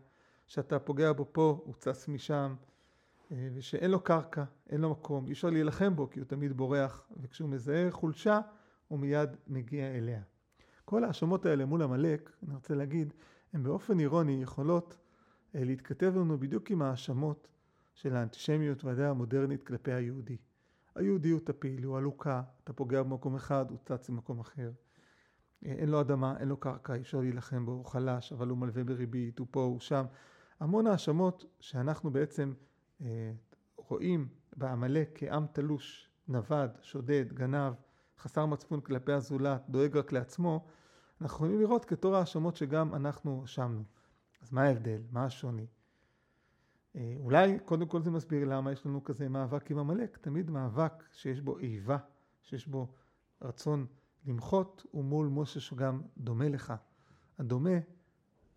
שאתה 0.46 0.78
פוגע 0.78 1.12
בו 1.12 1.28
פה, 1.32 1.60
הוא 1.64 1.74
צס 1.74 2.08
משם, 2.08 2.54
אה, 2.60 2.73
ושאין 3.30 3.90
לו 3.90 4.00
קרקע, 4.00 4.44
אין 4.70 4.80
לו 4.80 4.90
מקום, 4.90 5.26
אי 5.26 5.32
אפשר 5.32 5.50
להילחם 5.50 5.96
בו 5.96 6.10
כי 6.10 6.20
הוא 6.20 6.26
תמיד 6.26 6.52
בורח, 6.52 7.08
וכשהוא 7.22 7.48
מזהה 7.48 7.90
חולשה, 7.90 8.40
הוא 8.88 8.98
מיד 8.98 9.30
מגיע 9.46 9.87
אליה. 9.87 10.22
כל 10.84 11.04
ההאשמות 11.04 11.46
האלה 11.46 11.64
מול 11.64 11.82
עמלק, 11.82 12.30
אני 12.46 12.54
רוצה 12.54 12.74
להגיד, 12.74 13.14
הן 13.52 13.62
באופן 13.62 14.00
אירוני 14.00 14.42
יכולות 14.42 14.96
אה, 15.54 15.64
להתכתב 15.64 16.12
לנו 16.16 16.38
בדיוק 16.38 16.70
עם 16.70 16.82
ההאשמות 16.82 17.48
של 17.94 18.16
האנטישמיות 18.16 18.84
והדעה 18.84 19.10
המודרנית 19.10 19.62
כלפי 19.62 19.92
היהודי. 19.92 20.37
היהודי 20.94 21.30
הוא 21.30 21.40
טפיל, 21.44 21.84
הוא 21.84 21.96
עלוקה, 21.96 22.42
אתה 22.64 22.72
פוגע 22.72 23.02
במקום 23.02 23.34
אחד, 23.34 23.70
הוא 23.70 23.78
צץ 23.82 24.10
במקום 24.10 24.40
אחר. 24.40 24.72
אה, 25.66 25.72
אין 25.72 25.88
לו 25.88 26.00
אדמה, 26.00 26.37
אין 26.38 26.48
לו 26.48 26.56
קרקע, 26.56 26.94
אי 26.94 27.00
אפשר 27.00 27.20
להילחם 27.20 27.66
בו, 27.66 27.72
הוא 27.72 27.84
חלש, 27.84 28.32
אבל 28.32 28.48
הוא 28.48 28.58
מלווה 28.58 28.84
בריבית, 28.84 29.38
הוא 29.38 29.46
פה, 29.50 29.62
הוא 29.62 29.80
שם. 29.80 30.04
המון 30.60 30.87
האשמות 30.87 31.44
שאנחנו 31.60 32.10
בעצם 32.10 32.52
אה, 32.52 32.73
רואים 33.76 34.28
בעמלק 34.57 35.11
כעם 35.14 35.46
תלוש, 35.52 36.11
נווד, 36.28 36.70
שודד, 36.83 37.33
גנב, 37.33 37.72
חסר 38.18 38.46
מצפון 38.46 38.80
כלפי 38.80 39.12
הזולת, 39.12 39.62
דואג 39.68 39.96
רק 39.96 40.12
לעצמו, 40.12 40.66
אנחנו 41.20 41.37
יכולים 41.37 41.61
לראות 41.61 41.85
כתור 41.85 42.16
האשמות 42.16 42.57
שגם 42.57 42.94
אנחנו 42.94 43.40
האשמנו. 43.40 43.83
אז 44.42 44.52
מה 44.52 44.62
ההבדל? 44.62 45.02
מה 45.11 45.24
השוני? 45.24 45.66
אה, 46.96 47.14
אולי 47.16 47.59
קודם 47.64 47.87
כל 47.87 48.02
זה 48.02 48.11
מסביר 48.11 48.44
למה 48.44 48.72
יש 48.72 48.87
לנו 48.87 49.04
כזה 49.04 49.28
מאבק 49.28 49.70
עם 49.70 49.78
עמלק. 49.78 50.16
תמיד 50.16 50.50
מאבק 50.50 50.92
שיש 51.12 51.40
בו 51.40 51.59
איבה, 51.59 51.98
שיש 52.42 52.66
בו 52.66 52.88
רצון 53.42 53.87
למחות, 54.26 54.87
הוא 54.90 55.04
מול 55.04 55.26
משה 55.26 55.61
שגם 55.61 56.02
דומה 56.18 56.48
לך. 56.48 56.74
הדומה 57.38 57.78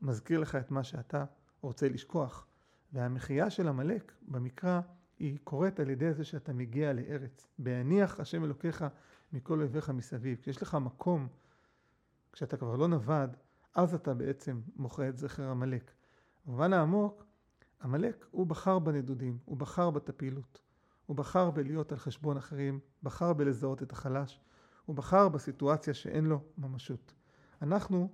מזכיר 0.02 0.40
לך 0.40 0.56
את 0.56 0.72
מה 0.72 0.84
שאתה 0.84 1.26
רוצה 1.62 1.90
לשכוח. 1.90 2.48
והמחייה 2.94 3.50
של 3.50 3.68
עמלק 3.68 4.12
במקרא 4.28 4.82
היא 5.20 5.38
קורית 5.44 5.80
על 5.80 5.90
ידי 5.90 6.14
זה 6.14 6.24
שאתה 6.24 6.54
מגיע 6.54 6.94
לארץ. 6.94 7.48
בהניח 7.60 8.20
השם 8.20 8.44
אלוקיך 8.44 8.86
מכל 9.34 9.60
אויביך 9.60 9.90
מסביב. 9.90 10.38
כשיש 10.42 10.62
לך 10.62 10.76
מקום, 10.76 11.28
כשאתה 12.34 12.58
כבר 12.58 12.76
לא 12.76 12.88
נווד, 12.88 13.36
אז 13.76 13.94
אתה 13.94 14.14
בעצם 14.14 14.62
מוחה 14.76 15.10
את 15.10 15.18
זכר 15.18 15.50
עמלק. 15.50 15.92
במובן 16.46 16.74
העמוק, 16.74 17.26
עמלק 17.84 18.26
הוא 18.32 18.48
בחר 18.48 18.80
בנדודים, 18.80 19.38
הוא 19.46 19.58
בחר 19.58 19.90
בטפילות, 19.90 20.62
הוא 21.06 21.16
בחר 21.16 21.52
בלהיות 21.52 21.92
על 21.92 21.98
חשבון 21.98 22.38
אחרים, 22.38 22.80
בחר 23.04 23.34
בלזהות 23.34 23.84
את 23.84 23.92
החלש, 23.92 24.40
הוא 24.86 24.96
בחר 24.96 25.30
בסיטואציה 25.30 25.94
שאין 25.94 26.26
לו 26.26 26.44
ממשות. 26.58 27.14
אנחנו 27.62 28.10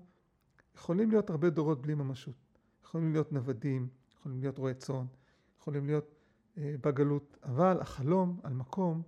יכולים 0.76 1.10
להיות 1.10 1.30
הרבה 1.30 1.50
דורות 1.50 1.82
בלי 1.82 1.94
ממשות. 1.94 2.36
יכולים 2.84 3.12
להיות 3.12 3.32
נוודים, 3.32 3.88
יכולים 4.24 4.42
להיות 4.42 4.58
רועי 4.58 4.74
צאן, 4.74 5.06
יכולים 5.60 5.86
להיות 5.86 6.16
אה, 6.58 6.76
בגלות, 6.82 7.38
אבל 7.44 7.82
החלום 7.82 8.40
על 8.44 8.54
מקום 8.54 9.02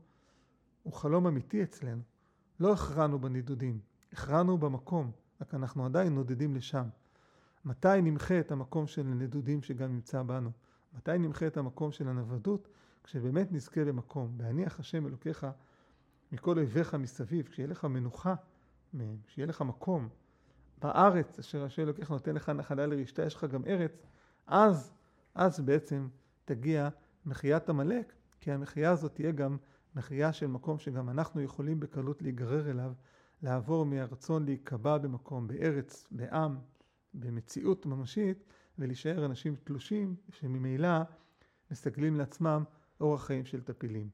הוא 0.83 0.93
חלום 0.93 1.27
אמיתי 1.27 1.63
אצלנו. 1.63 2.01
לא 2.59 2.73
הכרענו 2.73 3.19
בנידודים, 3.19 3.79
הכרענו 4.13 4.57
במקום, 4.57 5.11
רק 5.41 5.53
אנחנו 5.53 5.85
עדיין 5.85 6.15
נודדים 6.15 6.55
לשם. 6.55 6.87
מתי 7.65 8.01
נמחה 8.03 8.39
את 8.39 8.51
המקום 8.51 8.87
של 8.87 9.01
הנדודים 9.01 9.63
שגם 9.63 9.93
נמצא 9.93 10.23
בנו? 10.23 10.51
מתי 10.93 11.17
נמחה 11.17 11.47
את 11.47 11.57
המקום 11.57 11.91
של 11.91 12.07
הנוודות? 12.07 12.67
כשבאמת 13.03 13.51
נזכה 13.51 13.85
במקום. 13.85 14.37
בהניח 14.37 14.79
השם 14.79 15.07
אלוקיך 15.07 15.47
מכל 16.31 16.57
אויביך 16.57 16.95
מסביב, 16.95 17.47
כשיהיה 17.47 17.67
לך 17.67 17.85
מנוחה 17.85 18.35
מהם, 18.93 19.17
כשיהיה 19.27 19.47
לך 19.47 19.61
מקום 19.61 20.09
בארץ 20.81 21.39
אשר 21.39 21.63
השם 21.63 21.81
אלוקיך 21.81 22.11
נותן 22.11 22.35
לך 22.35 22.49
נחלה 22.49 22.85
לרשתה, 22.85 23.23
יש 23.25 23.35
לך 23.35 23.43
גם 23.43 23.65
ארץ, 23.65 23.91
אז, 24.47 24.94
אז 25.35 25.59
בעצם 25.59 26.07
תגיע 26.45 26.89
מחיית 27.25 27.69
עמלק, 27.69 28.13
כי 28.39 28.51
המחייה 28.51 28.91
הזאת 28.91 29.15
תהיה 29.15 29.31
גם 29.31 29.57
מחייה 29.95 30.33
של 30.33 30.47
מקום 30.47 30.79
שגם 30.79 31.09
אנחנו 31.09 31.41
יכולים 31.41 31.79
בקלות 31.79 32.21
להיגרר 32.21 32.69
אליו, 32.69 32.93
לעבור 33.41 33.85
מהרצון 33.85 34.45
להיקבע 34.45 34.97
במקום, 34.97 35.47
בארץ, 35.47 36.07
בעם, 36.11 36.57
במציאות 37.13 37.85
ממשית, 37.85 38.43
ולהישאר 38.79 39.25
אנשים 39.25 39.55
תלושים 39.63 40.15
שממילא 40.29 40.97
מסגלים 41.71 42.15
לעצמם 42.15 42.63
אורח 43.01 43.25
חיים 43.25 43.45
של 43.45 43.61
טפילים. 43.61 44.09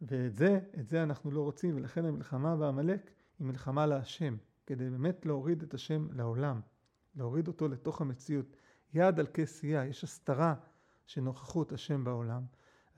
ואת 0.00 0.34
זה, 0.34 0.60
את 0.80 0.88
זה 0.88 1.02
אנחנו 1.02 1.30
לא 1.30 1.40
רוצים, 1.40 1.76
ולכן 1.76 2.04
המלחמה 2.04 2.56
בעמלק 2.56 3.10
היא 3.38 3.46
מלחמה 3.46 3.86
להשם, 3.86 4.36
כדי 4.66 4.90
באמת 4.90 5.26
להוריד 5.26 5.62
את 5.62 5.74
השם 5.74 6.08
לעולם, 6.12 6.60
להוריד 7.14 7.48
אותו 7.48 7.68
לתוך 7.68 8.00
המציאות. 8.00 8.56
יד 8.94 9.20
על 9.20 9.26
כסייה, 9.26 9.84
יש 9.84 10.04
הסתרה 10.04 10.54
של 11.06 11.20
נוכחות 11.20 11.72
השם 11.72 12.04
בעולם. 12.04 12.42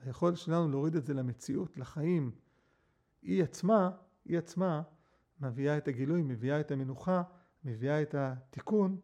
היכולת 0.03 0.37
שלנו 0.37 0.69
להוריד 0.69 0.95
את 0.95 1.05
זה 1.05 1.13
למציאות, 1.13 1.77
לחיים, 1.77 2.31
היא 3.21 3.43
עצמה, 3.43 3.91
היא 4.25 4.37
עצמה 4.37 4.81
מביאה 5.41 5.77
את 5.77 5.87
הגילוי, 5.87 6.21
מביאה 6.21 6.59
את 6.59 6.71
המנוחה, 6.71 7.23
מביאה 7.63 8.01
את 8.01 8.15
התיקון, 8.17 8.99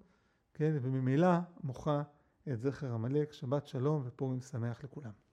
כן, 0.54 0.78
וממילא 0.82 1.38
מוחה 1.63 2.04
את 2.52 2.60
זכר 2.60 2.93
עמלק. 2.93 3.32
שבת 3.34 3.67
שלום 3.67 4.02
ופורים 4.06 4.41
שמח 4.41 4.84
לכולם. 4.84 5.27